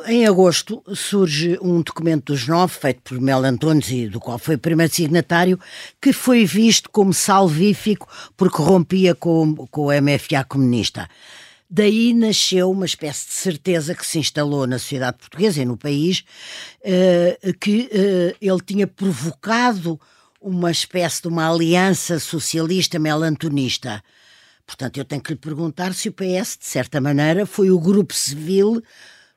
em 0.08 0.26
agosto 0.26 0.82
surge 0.96 1.56
um 1.62 1.80
documento 1.80 2.32
dos 2.32 2.48
nove, 2.48 2.74
feito 2.74 3.00
por 3.02 3.20
Mel 3.20 3.44
Antunes 3.44 3.88
e 3.88 4.08
do 4.08 4.18
qual 4.18 4.36
foi 4.36 4.56
o 4.56 4.58
primeiro 4.58 4.92
signatário, 4.92 5.60
que 6.02 6.12
foi 6.12 6.44
visto 6.44 6.90
como 6.90 7.14
salvífico 7.14 8.08
porque 8.36 8.60
rompia 8.60 9.14
com, 9.14 9.54
com 9.70 9.82
o 9.82 10.02
MFA 10.02 10.42
comunista. 10.42 11.08
Daí 11.70 12.12
nasceu 12.12 12.68
uma 12.68 12.84
espécie 12.84 13.28
de 13.28 13.34
certeza 13.34 13.94
que 13.94 14.04
se 14.04 14.18
instalou 14.18 14.66
na 14.66 14.80
sociedade 14.80 15.18
portuguesa 15.18 15.62
e 15.62 15.64
no 15.64 15.76
país, 15.76 16.24
uh, 16.80 17.54
que 17.60 17.82
uh, 17.92 18.36
ele 18.40 18.60
tinha 18.66 18.88
provocado 18.88 20.00
uma 20.40 20.72
espécie 20.72 21.22
de 21.22 21.28
uma 21.28 21.48
aliança 21.48 22.18
socialista 22.18 22.98
melantonista. 22.98 24.02
Portanto, 24.66 24.98
eu 24.98 25.04
tenho 25.04 25.22
que 25.22 25.32
lhe 25.32 25.38
perguntar 25.38 25.94
se 25.94 26.08
o 26.08 26.12
PS, 26.12 26.58
de 26.58 26.66
certa 26.66 27.00
maneira, 27.00 27.46
foi 27.46 27.70
o 27.70 27.78
grupo 27.78 28.12
civil 28.12 28.82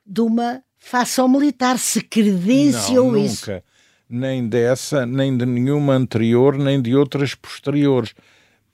de 0.04 0.20
uma 0.20 0.60
facção 0.76 1.28
militar, 1.28 1.78
se 1.78 2.02
credenciou 2.02 3.12
Não, 3.12 3.24
isso. 3.24 3.50
Nunca. 3.50 3.64
Nem 4.08 4.48
dessa, 4.48 5.06
nem 5.06 5.36
de 5.36 5.46
nenhuma 5.46 5.94
anterior, 5.94 6.58
nem 6.58 6.82
de 6.82 6.96
outras 6.96 7.34
posteriores. 7.34 8.12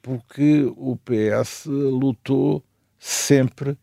Porque 0.00 0.64
o 0.76 0.96
PS 0.96 1.66
lutou 1.66 2.64
sempre 2.98 3.76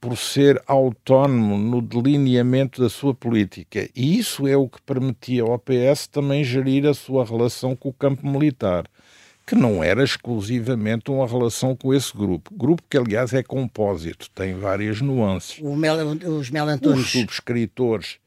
por 0.00 0.16
ser 0.16 0.62
autónomo 0.66 1.58
no 1.58 1.82
delineamento 1.82 2.80
da 2.80 2.88
sua 2.88 3.14
política. 3.14 3.88
E 3.94 4.18
isso 4.18 4.46
é 4.46 4.56
o 4.56 4.68
que 4.68 4.80
permitia 4.80 5.42
ao 5.42 5.58
PS 5.58 6.06
também 6.06 6.42
gerir 6.42 6.86
a 6.86 6.94
sua 6.94 7.24
relação 7.24 7.76
com 7.76 7.90
o 7.90 7.92
campo 7.92 8.26
militar 8.26 8.84
que 9.46 9.54
não 9.54 9.84
era 9.84 10.02
exclusivamente 10.02 11.10
uma 11.10 11.26
relação 11.26 11.76
com 11.76 11.92
esse 11.92 12.16
grupo. 12.16 12.54
Grupo 12.54 12.82
que, 12.88 12.96
aliás, 12.96 13.32
é 13.34 13.42
compósito, 13.42 14.30
tem 14.30 14.58
várias 14.58 15.00
nuances. 15.00 15.60
Mel, 15.60 15.96
os 16.38 16.50
Melantones. 16.50 17.00
Os 17.00 17.12
subscritores 17.12 18.18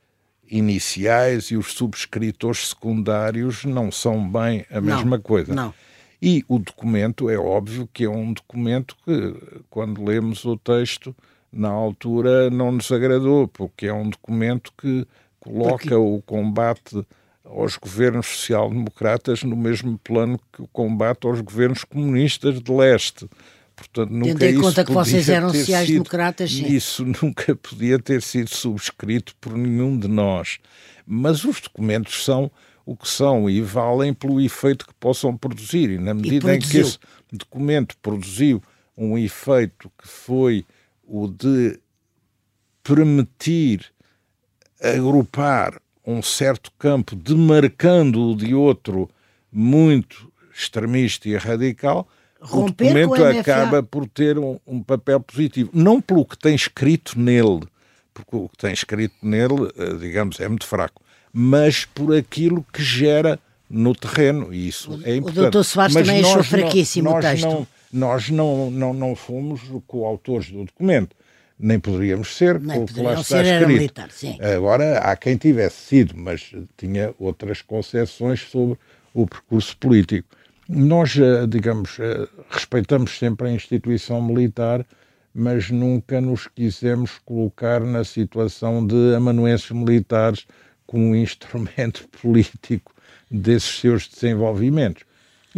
iniciais 0.49 1.45
e 1.45 1.57
os 1.57 1.73
subscritores 1.73 2.69
secundários 2.69 3.65
não 3.65 3.91
são 3.91 4.29
bem 4.29 4.65
a 4.71 4.79
mesma 4.79 5.17
não, 5.17 5.21
coisa. 5.21 5.53
Não. 5.53 5.73
E 6.21 6.43
o 6.47 6.57
documento 6.57 7.29
é 7.29 7.37
óbvio 7.37 7.87
que 7.91 8.05
é 8.05 8.09
um 8.09 8.33
documento 8.33 8.95
que, 9.05 9.35
quando 9.69 10.03
lemos 10.03 10.45
o 10.45 10.57
texto, 10.57 11.15
na 11.51 11.69
altura 11.69 12.49
não 12.49 12.71
nos 12.71 12.91
agradou, 12.91 13.47
porque 13.47 13.87
é 13.87 13.93
um 13.93 14.09
documento 14.09 14.71
que 14.77 15.05
coloca 15.39 15.77
porque... 15.77 15.93
o 15.93 16.21
combate 16.25 17.05
aos 17.49 17.77
governos 17.77 18.27
social-democratas 18.27 19.43
no 19.43 19.55
mesmo 19.55 19.97
plano 19.99 20.39
que 20.51 20.61
o 20.61 20.67
combate 20.67 21.25
aos 21.25 21.41
governos 21.41 21.83
comunistas 21.83 22.61
de 22.61 22.71
leste. 22.71 23.27
Portanto, 23.75 24.09
nunca 24.11 24.39
Tendo 24.39 24.57
em 24.57 24.61
conta 24.61 24.83
que 24.83 24.91
vocês 24.91 25.29
eram 25.29 25.53
sociais-democratas, 25.53 26.51
sim. 26.51 26.65
Isso 26.65 27.05
nunca 27.21 27.55
podia 27.55 27.99
ter 27.99 28.21
sido 28.21 28.49
subscrito 28.49 29.35
por 29.39 29.55
nenhum 29.55 29.97
de 29.97 30.07
nós. 30.07 30.57
Mas 31.05 31.45
os 31.45 31.61
documentos 31.61 32.25
são 32.25 32.51
o 32.85 32.95
que 32.95 33.07
são 33.07 33.49
e 33.49 33.61
valem 33.61 34.13
pelo 34.13 34.41
efeito 34.41 34.87
que 34.87 34.93
possam 34.95 35.37
produzir. 35.37 35.91
E 35.91 35.97
na 35.97 36.13
medida 36.13 36.53
e 36.53 36.57
em 36.57 36.59
que 36.59 36.77
esse 36.77 36.97
documento 37.31 37.95
produziu 38.01 38.61
um 38.97 39.17
efeito 39.17 39.91
que 39.97 40.07
foi 40.07 40.65
o 41.05 41.27
de 41.27 41.79
permitir 42.83 43.85
agrupar 44.81 45.79
um 46.07 46.21
certo 46.21 46.71
campo, 46.79 47.17
demarcando-o 47.17 48.33
de 48.33 48.55
outro 48.55 49.09
muito 49.51 50.31
extremista 50.55 51.27
e 51.27 51.35
radical, 51.35 52.07
Romper 52.39 52.85
o 52.85 52.93
documento 52.93 53.25
acaba 53.25 53.83
por 53.83 54.07
ter 54.07 54.39
um, 54.39 54.57
um, 54.65 54.81
papel 54.81 55.19
positivo. 55.19 55.69
Não 55.73 55.99
pelo 55.99 56.23
que 56.23 56.37
tem 56.37 56.55
escrito 56.55 57.19
nele, 57.19 57.61
porque 58.13 58.35
o 58.35 58.47
que 58.47 58.57
tem 58.57 58.71
escrito 58.71 59.15
nele, 59.21 59.69
eh, 59.77 59.93
digamos, 59.99 60.39
é 60.39 60.47
muito 60.47 60.65
fraco, 60.65 61.01
mas 61.33 61.83
por 61.83 62.15
aquilo 62.15 62.65
que 62.71 62.81
gera 62.81 63.37
no 63.69 63.93
terreno, 63.93 64.53
e 64.53 64.69
isso 64.69 65.01
é 65.03 65.15
importante. 65.15 65.39
O 65.39 65.41
doutor 65.41 65.63
Soares 65.65 65.93
mas 65.93 66.07
também 66.07 66.23
achou 66.23 66.43
fraquíssimo 66.43 67.09
não, 67.09 67.17
o 67.17 67.21
texto. 67.21 67.43
Não, 67.43 67.67
nós 67.91 68.29
não, 68.29 68.71
não, 68.71 68.93
não 68.93 69.15
fomos 69.15 69.61
coautores 69.85 70.51
do 70.51 70.63
documento 70.63 71.16
nem 71.59 71.79
poderíamos 71.79 72.35
ser, 72.35 72.59
nem 72.59 72.85
porque 72.85 73.01
lá 73.01 73.13
está 73.13 73.43
ser, 73.43 73.45
escrito. 73.45 73.67
Militar, 73.67 74.09
Agora, 74.55 74.99
há 74.99 75.15
quem 75.15 75.37
tivesse 75.37 75.77
sido, 75.77 76.13
mas 76.15 76.51
tinha 76.77 77.13
outras 77.17 77.61
concepções 77.61 78.41
sobre 78.41 78.77
o 79.13 79.25
percurso 79.25 79.75
político. 79.77 80.27
Nós, 80.69 81.17
eh, 81.17 81.47
digamos, 81.47 81.97
eh, 81.99 82.27
respeitamos 82.49 83.17
sempre 83.17 83.47
a 83.47 83.51
instituição 83.51 84.21
militar, 84.21 84.85
mas 85.33 85.69
nunca 85.69 86.19
nos 86.21 86.47
quisemos 86.47 87.19
colocar 87.25 87.79
na 87.79 88.03
situação 88.03 88.85
de 88.85 89.15
amanuenses 89.15 89.71
militares 89.71 90.45
como 90.85 91.05
um 91.05 91.15
instrumento 91.15 92.07
político 92.21 92.93
desses 93.31 93.79
seus 93.79 94.07
desenvolvimentos. 94.07 95.03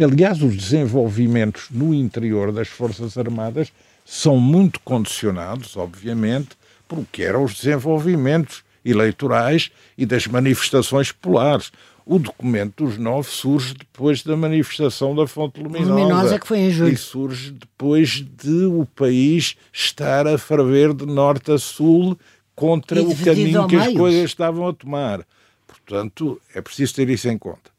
Aliás, 0.00 0.42
os 0.42 0.56
desenvolvimentos 0.56 1.68
no 1.70 1.92
interior 1.92 2.52
das 2.52 2.68
Forças 2.68 3.18
Armadas 3.18 3.70
são 4.10 4.38
muito 4.38 4.80
condicionados, 4.80 5.76
obviamente, 5.76 6.48
por 6.88 7.06
que 7.12 7.22
eram 7.22 7.44
os 7.44 7.54
desenvolvimentos 7.54 8.64
eleitorais 8.84 9.70
e 9.96 10.04
das 10.04 10.26
manifestações 10.26 11.12
populares. 11.12 11.70
O 12.04 12.18
documento 12.18 12.84
dos 12.84 12.98
nove 12.98 13.30
surge 13.30 13.72
depois 13.72 14.24
da 14.24 14.36
manifestação 14.36 15.14
da 15.14 15.28
Fonte 15.28 15.62
Luminosa. 15.62 15.92
Luminosa 15.92 16.38
que 16.40 16.46
foi 16.48 16.58
em 16.58 16.70
julho. 16.72 16.92
E 16.92 16.96
surge 16.96 17.52
depois 17.52 18.26
de 18.36 18.64
o 18.64 18.84
país 18.96 19.54
estar 19.72 20.26
a 20.26 20.36
ferver 20.36 20.92
de 20.92 21.06
norte 21.06 21.52
a 21.52 21.58
sul 21.58 22.18
contra 22.56 23.00
o 23.00 23.16
caminho 23.16 23.68
que 23.68 23.76
as 23.76 23.92
coisas 23.92 24.24
estavam 24.24 24.66
a 24.66 24.72
tomar. 24.72 25.24
Portanto, 25.68 26.42
é 26.52 26.60
preciso 26.60 26.96
ter 26.96 27.08
isso 27.08 27.28
em 27.28 27.38
conta. 27.38 27.70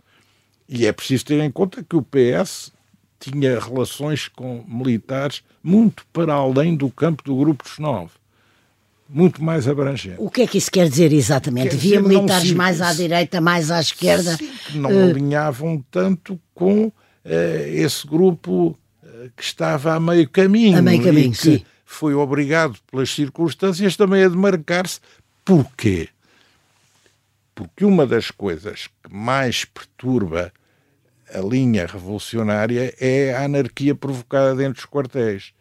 E 0.70 0.86
é 0.86 0.94
preciso 0.94 1.26
ter 1.26 1.41
em 1.41 1.52
conta 1.52 1.84
que 1.84 1.98
o 1.98 2.02
PS 2.02 2.72
tinha 3.21 3.60
relações 3.60 4.27
com 4.27 4.65
militares 4.67 5.43
muito 5.63 6.05
para 6.12 6.34
além 6.34 6.75
do 6.75 6.89
campo 6.89 7.23
do 7.23 7.36
Grupo 7.36 7.63
dos 7.63 7.77
Nove. 7.77 8.12
Muito 9.07 9.43
mais 9.43 9.67
abrangente. 9.67 10.15
O 10.17 10.29
que 10.29 10.41
é 10.41 10.47
que 10.47 10.57
isso 10.57 10.71
quer 10.71 10.88
dizer 10.89 11.12
exatamente? 11.13 11.69
Quer 11.69 11.75
Havia 11.75 11.97
dizer, 11.97 12.07
militares 12.07 12.47
se, 12.49 12.55
mais 12.55 12.81
à 12.81 12.93
direita, 12.93 13.41
mais 13.41 13.69
à 13.69 13.79
esquerda? 13.79 14.38
Sim, 14.38 14.51
que 14.65 14.77
não 14.77 14.89
uh... 14.89 15.10
alinhavam 15.10 15.84
tanto 15.91 16.39
com 16.55 16.86
uh, 16.86 16.93
esse 17.67 18.07
grupo 18.07 18.69
uh, 19.03 19.31
que 19.36 19.43
estava 19.43 19.93
a 19.93 19.99
meio 19.99 20.27
caminho. 20.29 20.77
A 20.77 20.81
meio 20.81 21.03
caminho, 21.03 21.27
e 21.27 21.31
que 21.31 21.38
sim. 21.38 21.65
Foi 21.86 22.13
obrigado 22.13 22.79
pelas 22.89 23.10
circunstâncias 23.12 23.97
também 23.97 24.23
a 24.23 24.29
demarcar-se. 24.29 25.01
Porquê? 25.43 26.07
Porque 27.53 27.84
uma 27.84 28.07
das 28.07 28.31
coisas 28.31 28.88
que 29.03 29.13
mais 29.13 29.65
perturba 29.65 30.53
a 31.34 31.39
linha 31.39 31.86
revolucionária 31.86 32.94
é 33.00 33.34
a 33.34 33.46
anarquia 33.46 33.96
provocada 33.96 34.56
dentro 34.56 34.76
dos 34.76 34.86
quartéis. 34.86 35.54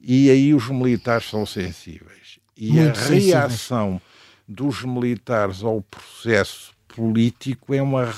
E 0.00 0.30
aí 0.30 0.54
os 0.54 0.68
militares 0.68 1.28
são 1.28 1.44
sensíveis. 1.44 2.38
E 2.56 2.72
Muito 2.72 2.98
a 2.98 3.02
reação 3.04 4.00
dos 4.48 4.82
militares 4.82 5.62
ao 5.62 5.82
processo 5.82 6.72
político 6.88 7.72
é 7.72 7.80
uma 7.80 8.08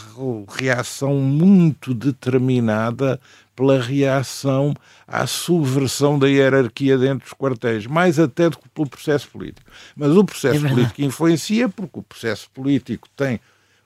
reação 0.48 1.14
muito 1.16 1.92
determinada 1.92 3.20
pela 3.54 3.80
reação 3.80 4.74
à 5.06 5.26
subversão 5.26 6.18
da 6.18 6.26
hierarquia 6.26 6.96
dentro 6.96 7.24
dos 7.24 7.34
quartéis, 7.34 7.86
mais 7.86 8.18
até 8.18 8.48
do 8.48 8.58
que 8.58 8.68
pelo 8.70 8.88
processo 8.88 9.28
político. 9.28 9.70
Mas 9.94 10.16
o 10.16 10.24
processo 10.24 10.64
é 10.64 10.68
político 10.68 11.02
influencia 11.02 11.68
porque 11.68 11.98
o 11.98 12.02
processo 12.02 12.48
político 12.50 13.08
tem 13.14 13.38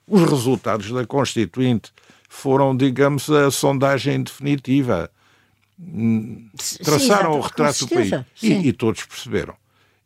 os 0.07 0.21
resultados 0.21 0.89
da 0.91 1.05
Constituinte 1.05 1.91
foram, 2.27 2.75
digamos, 2.75 3.29
a 3.29 3.49
sondagem 3.49 4.23
definitiva. 4.23 5.09
Traçaram 6.83 7.33
Sim, 7.33 7.37
o 7.37 7.41
retrato 7.41 7.85
do 7.85 7.93
país. 7.93 8.11
E, 8.41 8.67
e, 8.67 8.73
todos 8.73 9.03
perceberam. 9.03 9.55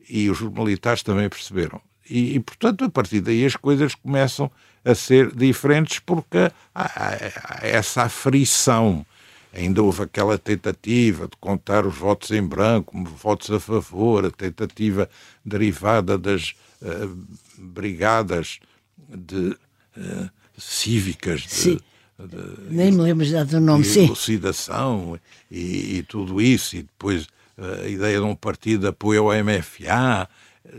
E 0.07 0.29
os 0.29 0.41
militares 0.41 1.01
também 1.03 1.29
perceberam. 1.29 1.81
E, 2.09 2.35
e, 2.35 2.39
portanto, 2.39 2.83
a 2.83 2.89
partir 2.89 3.21
daí 3.21 3.45
as 3.45 3.55
coisas 3.55 3.95
começam 3.95 4.51
a 4.83 4.93
ser 4.93 5.33
diferentes 5.33 5.99
porque 5.99 6.51
há, 6.75 6.83
há, 6.83 7.15
há 7.45 7.67
essa 7.67 8.03
aflição. 8.03 9.05
Ainda 9.53 9.83
houve 9.83 10.03
aquela 10.03 10.37
tentativa 10.37 11.27
de 11.27 11.35
contar 11.37 11.85
os 11.85 11.95
votos 11.95 12.31
em 12.31 12.41
branco 12.41 12.93
como 12.93 13.05
votos 13.05 13.51
a 13.51 13.59
favor, 13.59 14.25
a 14.25 14.31
tentativa 14.31 15.09
derivada 15.43 16.17
das 16.17 16.53
uh, 16.81 17.17
brigadas 17.57 18.59
de, 18.97 19.49
uh, 19.97 20.29
cívicas 20.57 21.41
de, 21.41 21.81
de, 22.27 22.73
Nem 22.73 22.91
me 22.91 23.01
lembro 23.01 23.25
já 23.25 23.43
do 23.43 23.59
nome, 23.59 23.83
sim. 23.83 24.05
Elucidação 24.05 25.19
e, 25.49 25.97
e, 25.97 26.03
tudo 26.03 26.41
isso, 26.41 26.75
e 26.75 26.83
depois 26.83 27.27
a 27.57 27.87
ideia 27.87 28.17
de 28.17 28.23
um 28.23 28.35
partido 28.35 28.81
de 28.81 28.87
apoio 28.87 29.31
ao 29.31 29.43
MFA, 29.43 30.27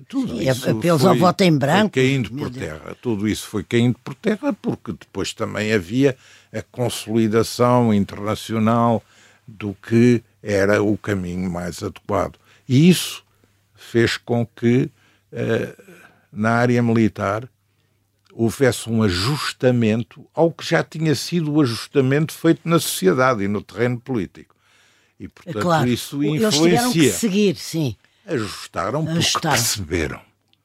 tudo 0.09 0.39
sim, 0.39 0.49
isso 0.49 0.71
apelos 0.71 1.05
ao 1.05 1.15
voto 1.15 1.43
em 1.43 1.57
branco. 1.57 1.95
caindo 1.95 2.31
por 2.31 2.51
terra. 2.51 2.97
Tudo 3.01 3.29
isso 3.29 3.47
foi 3.47 3.63
caindo 3.63 3.99
por 4.03 4.15
terra 4.15 4.53
porque 4.53 4.93
depois 4.93 5.33
também 5.33 5.73
havia 5.73 6.17
a 6.53 6.63
consolidação 6.63 7.93
internacional 7.93 9.03
do 9.47 9.75
que 9.75 10.23
era 10.43 10.83
o 10.83 10.97
caminho 10.97 11.51
mais 11.51 11.83
adequado. 11.83 12.37
E 12.69 12.89
isso 12.89 13.25
fez 13.75 14.17
com 14.17 14.47
que, 14.47 14.89
eh, 15.33 15.75
na 16.33 16.51
área 16.51 16.83
militar, 16.83 17.49
houvesse 18.35 18.89
um 18.89 19.03
ajustamento 19.03 20.27
ao 20.35 20.51
que 20.51 20.69
já 20.69 20.83
tinha 20.83 21.15
sido 21.15 21.53
o 21.53 21.61
ajustamento 21.61 22.33
feito 22.33 22.61
na 22.65 22.81
sociedade 22.81 23.45
e 23.45 23.49
no 23.49 23.63
terreno 23.63 24.01
político. 24.01 24.55
E, 25.21 25.29
portanto, 25.29 25.63
claro. 25.63 25.89
isso 25.89 26.23
influencia. 26.23 26.47
Eles 26.47 26.59
tiveram 26.59 26.93
que 26.93 27.11
seguir, 27.13 27.57
sim. 27.57 27.97
Ajustaram 28.27 29.05
porque 29.05 29.19
Ajustaram. 29.19 29.57
perceberam. 29.57 30.21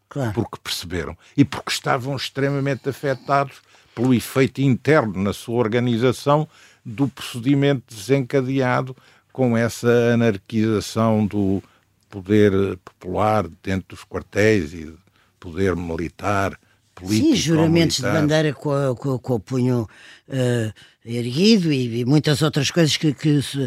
Claro. 0.10 0.34
Porque 0.34 0.58
perceberam. 0.64 1.18
E 1.36 1.44
porque 1.44 1.72
estavam 1.72 2.16
extremamente 2.16 2.88
afetados 2.88 3.58
pelo 3.94 4.14
efeito 4.14 4.62
interno 4.62 5.22
na 5.22 5.34
sua 5.34 5.56
organização 5.56 6.48
do 6.86 7.08
procedimento 7.08 7.84
desencadeado 7.94 8.96
com 9.34 9.58
essa 9.58 9.90
anarquização 10.14 11.26
do 11.26 11.62
poder 12.10 12.78
popular 12.78 13.48
dentro 13.62 13.96
dos 13.96 14.06
quartéis 14.06 14.74
e 14.74 14.92
poder 15.40 15.76
militar 15.76 16.58
político. 17.00 17.28
Sim, 17.30 17.36
juramentos 17.36 17.98
de 17.98 18.04
bandeira 18.04 18.54
com, 18.54 18.72
a, 18.72 18.96
com, 18.96 19.18
com 19.20 19.34
o 19.36 19.40
punho 19.40 19.88
uh, 20.28 20.74
erguido 21.06 21.72
e, 21.72 22.02
e, 22.02 22.06
muitas 22.06 22.42
outras 22.42 22.72
coisas 22.72 22.98
que. 22.98 23.14
que 23.14 23.42
se, 23.42 23.64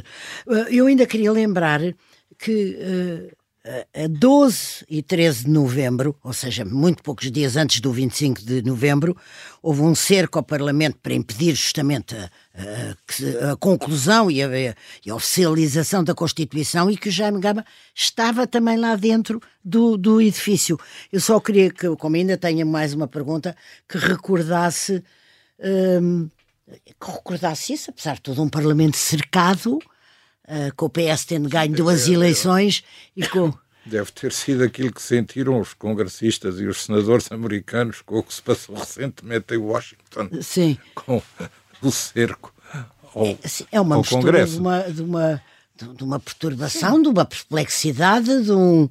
uh, 0.47 0.55
eu 0.71 0.87
ainda 0.87 1.07
queria 1.07 1.33
lembrar 1.33 1.81
que. 2.39 3.31
A 3.63 4.07
12 4.09 4.87
e 4.89 5.03
13 5.03 5.45
de 5.45 5.51
novembro, 5.51 6.17
ou 6.25 6.33
seja, 6.33 6.65
muito 6.65 7.03
poucos 7.03 7.31
dias 7.31 7.59
antes 7.59 7.79
do 7.81 7.93
25 7.93 8.41
de 8.41 8.63
novembro, 8.63 9.15
houve 9.63 9.83
um 9.83 9.95
cerco 9.95 10.39
ao 10.39 10.43
Parlamento 10.43 10.97
para 11.03 11.13
impedir 11.13 11.55
justamente 11.55 12.17
a, 12.17 12.31
a, 12.55 13.53
a 13.53 13.57
conclusão 13.57 14.31
e 14.31 14.43
a, 14.43 14.47
a, 14.47 15.15
oficialização 15.15 16.03
da 16.03 16.15
Constituição 16.15 16.91
e 16.91 16.97
que 16.97 17.11
o 17.11 17.13
Jaime 17.13 17.39
Gama 17.39 17.63
estava 17.95 18.47
também 18.47 18.79
lá 18.79 18.97
dentro 18.97 19.43
do, 19.63 19.99
do 19.99 20.23
edifício. 20.23 20.79
Eu 21.13 21.21
só 21.21 21.39
queria 21.39 21.71
que, 21.71 21.95
como 21.97 22.17
ainda 22.17 22.39
tenho 22.39 22.67
mais 22.67 22.95
uma 22.95 23.07
pergunta, 23.07 23.55
que 23.87 23.99
recordasse, 23.99 25.05
hum, 26.03 26.31
que 26.99 27.11
recordasse 27.13 27.75
isso, 27.75 27.91
apesar 27.91 28.15
de 28.15 28.23
todo 28.23 28.43
um 28.43 28.49
Parlamento 28.49 28.97
cercado, 28.97 29.79
uh, 30.51 30.75
com 30.77 30.87
o 30.87 30.91
PS 30.91 31.25
tendo 31.25 31.49
ganho 31.49 31.73
duas 31.73 32.09
eleições 32.09 32.83
e 33.17 33.27
com. 33.27 33.53
Deve 33.87 34.13
ter 34.13 34.31
sido 34.31 34.63
aquilo 34.63 34.93
que 34.93 35.01
sentiram 35.01 35.59
os 35.59 35.73
congressistas 35.73 36.61
e 36.61 36.67
os 36.67 36.85
senadores 36.85 37.33
americanos 37.33 38.03
com 38.03 38.19
o 38.19 38.23
que 38.23 38.35
se 38.35 38.43
passou 38.43 38.77
recentemente 38.77 39.55
em 39.55 39.57
Washington. 39.57 40.29
Sim. 40.43 40.77
Com 40.95 41.23
o 41.81 41.91
cerco 41.91 42.53
ao, 43.15 43.27
é, 43.27 43.39
é 43.73 43.81
uma 43.81 43.99
mistura 43.99 44.21
Congresso. 44.21 44.53
De 44.53 44.61
uma, 44.61 44.81
de 44.83 45.03
uma, 45.03 45.43
de 45.97 46.05
uma 46.05 46.21
perturbação, 46.21 46.97
Sim. 46.97 47.03
de 47.03 47.09
uma 47.09 47.25
perplexidade, 47.25 48.45
de 48.45 48.53
um. 48.53 48.89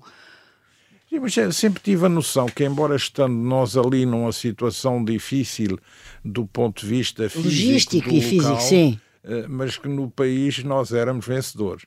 Sim, 1.09 1.19
mas 1.19 1.55
sempre 1.55 1.81
tive 1.81 2.05
a 2.05 2.09
noção 2.09 2.47
que, 2.47 2.63
embora 2.63 2.95
estando 2.95 3.33
nós 3.33 3.77
ali 3.77 4.05
numa 4.05 4.31
situação 4.31 5.03
difícil 5.03 5.79
do 6.23 6.45
ponto 6.45 6.81
de 6.81 6.87
vista 6.87 7.29
físico, 7.29 7.47
logístico 7.47 8.09
e 8.09 8.15
local, 8.15 8.29
físico, 8.29 8.61
sim 8.61 8.99
mas 9.49 9.77
que 9.77 9.87
no 9.87 10.09
país 10.09 10.63
nós 10.63 10.93
éramos 10.93 11.25
vencedores. 11.25 11.85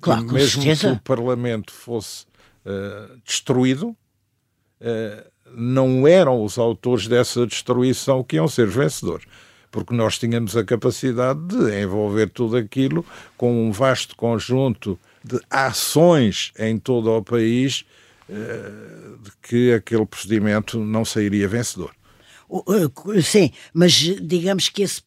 Claro, 0.00 0.24
mesmo 0.32 0.62
que 0.62 0.86
o 0.86 1.00
Parlamento 1.00 1.72
fosse 1.72 2.26
uh, 2.64 3.18
destruído, 3.24 3.88
uh, 3.88 3.96
não 5.54 6.06
eram 6.06 6.42
os 6.42 6.58
autores 6.58 7.06
dessa 7.06 7.46
destruição 7.46 8.22
que 8.24 8.36
iam 8.36 8.48
ser 8.48 8.66
vencedores. 8.66 9.26
Porque 9.70 9.94
nós 9.94 10.18
tínhamos 10.18 10.56
a 10.56 10.64
capacidade 10.64 11.40
de 11.46 11.82
envolver 11.82 12.28
tudo 12.28 12.56
aquilo 12.56 13.04
com 13.36 13.66
um 13.66 13.72
vasto 13.72 14.14
conjunto 14.14 14.98
de 15.22 15.40
ações 15.50 16.52
em 16.58 16.78
todo 16.78 17.10
o 17.10 17.22
país 17.22 17.84
uh, 18.28 19.18
de 19.18 19.30
que 19.42 19.72
aquele 19.72 20.06
procedimento 20.06 20.78
não 20.78 21.04
sairia 21.04 21.48
vencedor. 21.48 21.92
Sim, 23.22 23.50
mas 23.72 23.92
digamos 23.92 24.68
que 24.68 24.82
esse, 24.82 25.02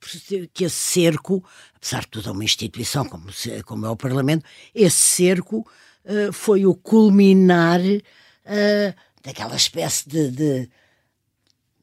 que 0.53 0.65
esse 0.65 0.75
cerco, 0.75 1.43
apesar 1.75 2.01
de 2.01 2.07
tudo 2.07 2.29
é 2.29 2.31
uma 2.31 2.43
instituição 2.43 3.05
como, 3.05 3.27
como 3.65 3.85
é 3.85 3.89
o 3.89 3.95
Parlamento, 3.95 4.43
esse 4.75 4.97
cerco 4.97 5.65
uh, 6.05 6.33
foi 6.33 6.65
o 6.65 6.75
culminar 6.75 7.79
uh, 7.79 8.93
daquela 9.23 9.55
espécie 9.55 10.09
de, 10.09 10.29
de, 10.31 10.69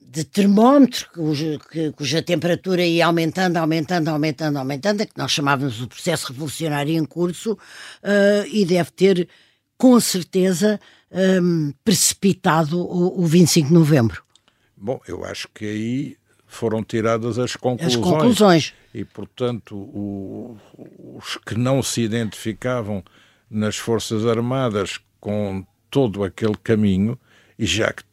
de 0.01 0.25
termómetro 0.25 1.09
cuja, 1.15 1.59
cuja 1.97 2.23
temperatura 2.23 2.85
ia 2.85 3.07
aumentando, 3.07 3.57
aumentando, 3.57 4.09
aumentando, 4.09 4.59
aumentando, 4.59 5.07
que 5.07 5.17
nós 5.17 5.33
chamávamos 5.33 5.81
o 5.81 5.89
processo 5.89 6.31
revolucionário 6.31 6.95
em 6.95 7.05
curso, 7.07 7.53
uh, 7.53 8.47
e 8.53 8.67
deve 8.67 8.91
ter, 8.91 9.29
com 9.79 9.99
certeza, 9.99 10.79
um, 11.11 11.73
precipitado 11.83 12.79
o, 12.79 13.23
o 13.23 13.27
25 13.27 13.69
de 13.69 13.75
novembro. 13.75 14.25
Bom, 14.77 15.01
eu 15.07 15.25
acho 15.25 15.49
que 15.55 15.65
aí 15.65 16.17
foram 16.47 16.83
tiradas 16.83 17.39
as 17.39 17.57
conclusões. 17.57 17.97
As 17.97 18.03
conclusões. 18.03 18.75
E, 18.93 19.05
portanto, 19.05 19.77
o, 19.77 20.57
os 21.17 21.37
que 21.45 21.57
não 21.57 21.83
se 21.83 22.03
identificavam 22.03 23.03
nas 23.51 23.77
Forças 23.77 24.27
Armadas 24.27 25.01
com 25.21 25.65
todo 25.91 26.25
aquele 26.25 26.57
caminho, 26.57 27.19
e 27.59 27.67
já 27.67 27.93
que 27.93 28.05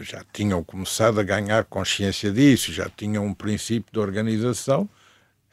já 0.00 0.24
tinham 0.32 0.62
começado 0.62 1.18
a 1.18 1.22
ganhar 1.22 1.64
consciência 1.64 2.30
disso, 2.30 2.72
já 2.72 2.88
tinham 2.88 3.24
um 3.26 3.34
princípio 3.34 3.92
de 3.92 3.98
organização, 3.98 4.88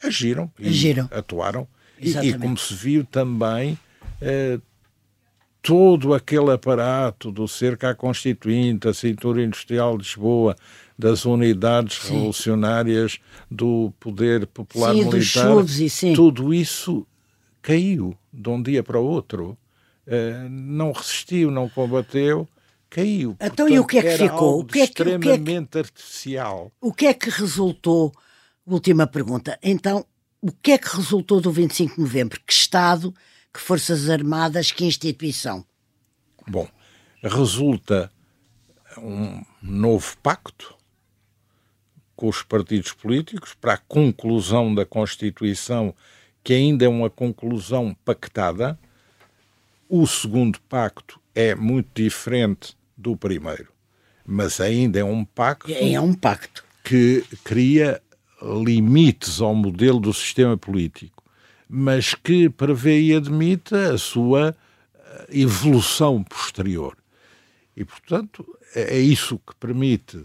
agiram, 0.02 0.50
agiram. 0.60 1.08
atuaram. 1.10 1.66
E, 1.98 2.10
e, 2.10 2.38
como 2.38 2.56
se 2.56 2.74
viu 2.74 3.04
também, 3.04 3.78
eh, 4.20 4.60
todo 5.66 6.14
aquele 6.14 6.52
aparato 6.52 7.32
do 7.32 7.48
cerco 7.48 7.86
à 7.86 7.94
Constituinte, 7.94 8.86
a 8.86 8.94
cintura 8.94 9.42
industrial 9.42 9.98
de 9.98 10.04
Lisboa, 10.04 10.54
das 10.96 11.24
unidades 11.24 11.98
sim. 11.98 12.14
revolucionárias 12.14 13.18
do 13.50 13.92
poder 13.98 14.46
popular 14.46 14.94
sim, 14.94 15.04
militar, 15.04 15.68
sim. 15.88 16.14
tudo 16.14 16.54
isso 16.54 17.04
caiu 17.60 18.16
de 18.32 18.48
um 18.48 18.62
dia 18.62 18.80
para 18.84 19.00
o 19.00 19.04
outro. 19.04 19.58
Uh, 20.06 20.48
não 20.48 20.92
resistiu, 20.92 21.50
não 21.50 21.68
combateu, 21.68 22.48
caiu. 22.88 23.36
Então 23.40 23.66
Portanto, 23.66 23.72
e 23.74 23.78
o 23.80 23.84
que 23.84 23.98
é 23.98 24.02
que 24.02 24.18
ficou? 24.18 24.60
O 24.60 24.64
que 24.64 24.78
é 24.78 24.86
que, 24.86 24.92
extremamente 24.92 25.40
o 25.40 25.44
que 25.44 25.50
é 25.50 25.60
que, 25.62 25.78
artificial. 25.78 26.72
O 26.80 26.92
que 26.92 27.06
é 27.06 27.14
que 27.14 27.28
resultou? 27.28 28.12
Última 28.64 29.04
pergunta. 29.08 29.58
Então, 29.60 30.06
o 30.40 30.52
que 30.52 30.70
é 30.70 30.78
que 30.78 30.94
resultou 30.94 31.40
do 31.40 31.50
25 31.50 31.96
de 31.96 32.00
novembro? 32.00 32.40
Que 32.46 32.52
Estado 32.52 33.12
que 33.56 33.62
Forças 33.62 34.10
Armadas, 34.10 34.70
que 34.70 34.84
instituição? 34.84 35.64
Bom, 36.46 36.68
resulta 37.22 38.12
um 38.98 39.42
novo 39.62 40.14
pacto 40.22 40.76
com 42.14 42.28
os 42.28 42.42
partidos 42.42 42.92
políticos 42.92 43.54
para 43.54 43.74
a 43.74 43.78
conclusão 43.78 44.74
da 44.74 44.84
Constituição, 44.84 45.94
que 46.44 46.52
ainda 46.52 46.84
é 46.84 46.88
uma 46.88 47.08
conclusão 47.08 47.96
pactada. 48.04 48.78
O 49.88 50.06
segundo 50.06 50.60
pacto 50.68 51.18
é 51.34 51.54
muito 51.54 51.88
diferente 51.94 52.76
do 52.94 53.16
primeiro. 53.16 53.72
Mas 54.24 54.60
ainda 54.60 54.98
é 54.98 55.04
um 55.04 55.24
pacto. 55.24 55.72
É 55.72 55.98
um 55.98 56.12
pacto. 56.12 56.62
Que 56.84 57.24
cria 57.42 58.02
limites 58.42 59.40
ao 59.40 59.54
modelo 59.54 59.98
do 59.98 60.12
sistema 60.12 60.58
político, 60.58 61.15
mas 61.68 62.14
que 62.14 62.48
prevê 62.48 63.00
e 63.00 63.14
admite 63.14 63.74
a 63.74 63.98
sua 63.98 64.54
eh, 64.94 65.26
evolução 65.30 66.22
posterior. 66.22 66.96
E, 67.76 67.84
portanto, 67.84 68.46
é, 68.74 68.96
é 68.96 69.00
isso 69.00 69.38
que 69.38 69.54
permite 69.56 70.24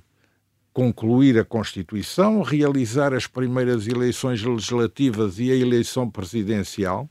concluir 0.74 1.38
a 1.38 1.44
Constituição, 1.44 2.42
realizar 2.42 3.14
as 3.14 3.28
primeiras 3.28 3.88
eleições 3.88 4.42
legislativas 4.42 5.38
e 5.40 5.52
a 5.52 5.56
eleição 5.56 6.10
presidencial. 6.10 7.10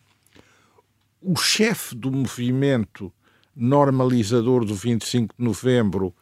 O 1.20 1.36
chefe 1.36 1.94
do 1.94 2.10
movimento 2.10 3.12
normalizador 3.54 4.64
do 4.64 4.74
25 4.74 5.34
de 5.38 5.44
novembro 5.44 6.14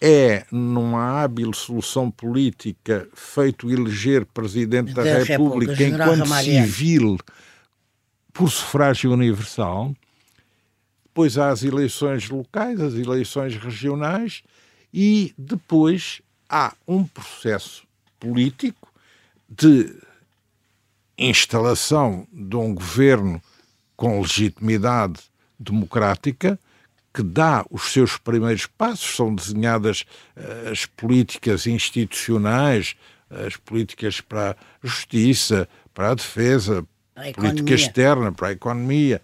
é, 0.00 0.44
numa 0.52 1.22
hábil 1.22 1.52
solução 1.52 2.10
política, 2.10 3.08
feito 3.14 3.70
eleger 3.70 4.26
Presidente 4.26 4.92
da, 4.92 5.02
da 5.02 5.18
República, 5.24 5.72
República 5.72 5.84
enquanto 5.84 6.44
civil 6.44 7.18
por 8.34 8.50
sufrágio 8.50 9.12
universal. 9.12 9.94
Depois 11.06 11.38
há 11.38 11.50
as 11.50 11.62
eleições 11.62 12.28
locais, 12.28 12.80
as 12.80 12.94
eleições 12.94 13.56
regionais 13.56 14.42
e 14.92 15.32
depois 15.38 16.20
há 16.50 16.74
um 16.86 17.04
processo 17.06 17.86
político 18.18 18.92
de 19.48 19.94
instalação 21.16 22.26
de 22.32 22.56
um 22.56 22.74
governo 22.74 23.40
com 23.96 24.20
legitimidade 24.20 25.20
democrática 25.58 26.58
que 27.14 27.22
dá 27.22 27.64
os 27.70 27.92
seus 27.92 28.18
primeiros 28.18 28.66
passos, 28.66 29.14
são 29.14 29.32
desenhadas 29.32 30.04
uh, 30.36 30.70
as 30.72 30.84
políticas 30.84 31.64
institucionais, 31.68 32.96
as 33.30 33.56
políticas 33.56 34.20
para 34.20 34.50
a 34.50 34.56
justiça, 34.82 35.68
para 35.94 36.10
a 36.10 36.14
defesa, 36.14 36.84
política 37.34 37.74
externa, 37.74 38.32
para 38.32 38.48
a 38.48 38.52
economia, 38.52 39.20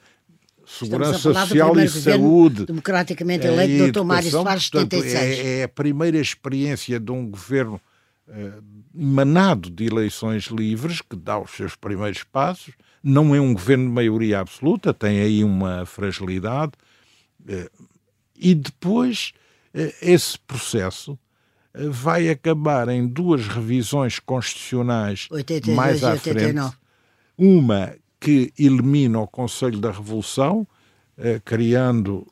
segurança 0.67 1.19
social 1.19 1.79
e 1.79 1.89
saúde. 1.89 2.67
Democraticamente 2.67 3.47
é 3.47 3.53
eleito, 3.53 3.93
Dr. 4.01 4.05
Mário 4.05 4.31
Soares, 4.31 4.65
76. 4.65 5.15
É, 5.15 5.61
é, 5.61 5.63
a 5.65 5.69
primeira 5.69 6.19
experiência 6.19 7.01
de 7.01 7.11
um 7.11 7.29
governo 7.29 7.81
uh, 8.29 8.63
emanado 8.95 9.71
de 9.71 9.87
eleições 9.87 10.45
livres, 10.45 11.01
que 11.01 11.17
dá 11.17 11.39
os 11.39 11.51
seus 11.51 11.75
primeiros 11.75 12.23
passos. 12.25 12.75
Não 13.03 13.35
é 13.35 13.41
um 13.41 13.55
governo 13.55 13.87
de 13.87 13.93
maioria 13.93 14.41
absoluta, 14.41 14.93
tem 14.93 15.21
aí 15.21 15.43
uma 15.43 15.87
fragilidade 15.87 16.73
eh, 17.49 17.71
e 18.37 18.55
depois 18.55 19.33
eh, 19.73 19.95
esse 20.03 20.39
processo 20.39 21.19
vai 21.75 22.29
acabar 22.29 22.91
em 22.91 23.07
duas 23.07 23.49
revisões 23.49 24.19
constitucionais 24.19 25.29
82 25.31 25.77
mais 25.77 26.05
à 26.05 26.17
frente. 26.19 26.61
Uma 27.43 27.95
que 28.21 28.53
elimina 28.59 29.19
o 29.19 29.27
Conselho 29.27 29.79
da 29.79 29.91
Revolução, 29.91 30.67
criando 31.43 32.27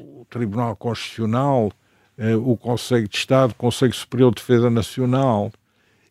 o 0.00 0.24
Tribunal 0.24 0.74
Constitucional, 0.76 1.70
o 2.42 2.56
Conselho 2.56 3.06
de 3.06 3.16
Estado, 3.16 3.50
o 3.50 3.54
Conselho 3.54 3.92
Superior 3.92 4.30
de 4.30 4.36
Defesa 4.36 4.70
Nacional, 4.70 5.52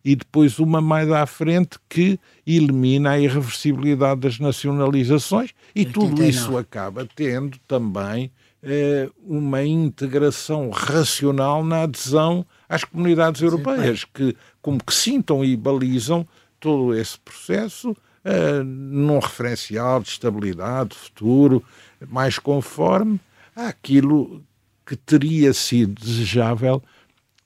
e 0.06 0.16
depois 0.16 0.60
uma 0.60 0.82
mais 0.82 1.10
à 1.10 1.26
frente 1.26 1.78
que 1.88 2.20
elimina 2.46 3.12
a 3.12 3.20
irreversibilidade 3.20 4.22
das 4.22 4.38
nacionalizações 4.38 5.52
e 5.74 5.80
89. 5.86 5.94
tudo 5.94 6.30
isso 6.30 6.58
acaba 6.58 7.08
tendo 7.16 7.58
também 7.68 8.30
eh, 8.62 9.10
uma 9.26 9.64
integração 9.64 10.70
racional 10.70 11.64
na 11.64 11.84
adesão 11.84 12.46
às 12.68 12.84
comunidades 12.84 13.42
europeias, 13.42 14.04
que 14.04 14.36
como 14.62 14.84
que 14.84 14.94
sintam 14.94 15.44
e 15.44 15.56
balizam 15.56 16.28
todo 16.64 16.96
esse 16.96 17.20
processo 17.20 17.96
eh, 18.24 18.64
num 18.64 19.20
referencial 19.20 20.02
de 20.02 20.08
estabilidade 20.08 20.96
futuro, 20.96 21.62
mais 22.08 22.40
conforme 22.40 23.20
àquilo 23.54 24.42
que 24.86 24.96
teria 24.96 25.54
sido 25.54 26.02
desejável 26.02 26.82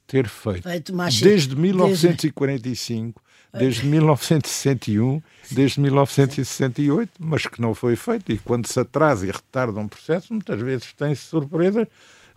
ter 0.05 0.29
feito. 0.29 0.61
feito 0.61 0.93
desde 1.23 1.55
1945, 1.55 3.19
desde, 3.51 3.65
desde 3.65 3.87
1961, 3.87 5.21
desde 5.49 5.81
1968, 5.81 7.11
mas 7.19 7.47
que 7.47 7.59
não 7.59 7.73
foi 7.73 7.95
feito. 7.95 8.31
E 8.31 8.37
quando 8.37 8.67
se 8.67 8.79
atrasa 8.79 9.25
e 9.25 9.31
retarda 9.31 9.79
um 9.79 9.87
processo, 9.87 10.31
muitas 10.31 10.61
vezes 10.61 10.93
tem-se 10.93 11.23
surpresas 11.23 11.87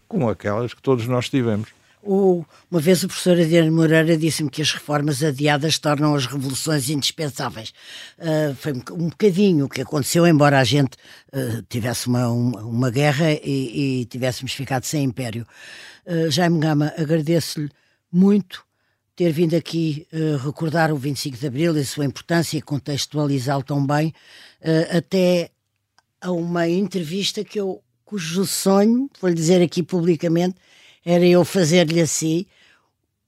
como 0.08 0.30
aquelas 0.30 0.72
que 0.72 0.80
todos 0.80 1.06
nós 1.06 1.28
tivemos. 1.28 1.68
Uma 2.02 2.80
vez 2.80 3.04
o 3.04 3.08
professor 3.08 3.38
Adriano 3.38 3.70
Moreira 3.70 4.16
disse-me 4.16 4.48
que 4.48 4.62
as 4.62 4.72
reformas 4.72 5.22
adiadas 5.22 5.78
tornam 5.78 6.14
as 6.14 6.24
revoluções 6.24 6.88
indispensáveis. 6.88 7.74
Uh, 8.18 8.54
foi 8.54 8.72
um 8.72 9.08
bocadinho 9.10 9.66
o 9.66 9.68
que 9.68 9.82
aconteceu, 9.82 10.26
embora 10.26 10.58
a 10.58 10.64
gente 10.64 10.96
uh, 11.32 11.62
tivesse 11.68 12.06
uma, 12.06 12.28
uma, 12.28 12.62
uma 12.62 12.90
guerra 12.90 13.32
e, 13.32 14.00
e, 14.00 14.04
tivéssemos 14.06 14.52
ficado 14.52 14.84
sem 14.84 15.04
império. 15.04 15.46
Uh, 16.06 16.30
Jaime 16.30 16.58
Gama, 16.58 16.92
agradeço-lhe 16.96 17.68
muito 18.10 18.64
ter 19.14 19.30
vindo 19.30 19.54
aqui 19.54 20.06
recordar 20.42 20.90
o 20.90 20.96
25 20.96 21.36
de 21.36 21.46
Abril 21.46 21.76
e 21.76 21.80
a 21.80 21.84
sua 21.84 22.06
importância 22.06 22.56
e 22.56 22.62
contextualizá-lo 22.62 23.62
tão 23.62 23.86
bem, 23.86 24.14
até 24.96 25.50
a 26.22 26.32
uma 26.32 26.66
entrevista 26.66 27.44
que 27.44 27.60
eu, 27.60 27.82
cujo 28.02 28.46
sonho, 28.46 29.10
vou-lhe 29.20 29.36
dizer 29.36 29.60
aqui 29.60 29.82
publicamente, 29.82 30.56
era 31.04 31.24
eu 31.24 31.44
fazer-lhe 31.44 32.00
assim 32.00 32.46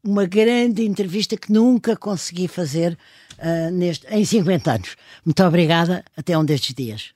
uma 0.05 0.27
grande 0.27 0.85
entrevista 0.85 1.37
que 1.37 1.53
nunca 1.53 1.97
consegui 1.97 2.49
fazer 2.49 2.99
uh, 3.39 3.71
neste, 3.71 4.07
em 4.09 4.25
50 4.25 4.73
anos. 4.73 4.97
Muito 5.25 5.43
obrigada, 5.45 6.05
até 6.17 6.37
um 6.37 6.45
destes 6.45 6.75
dias. 6.75 7.15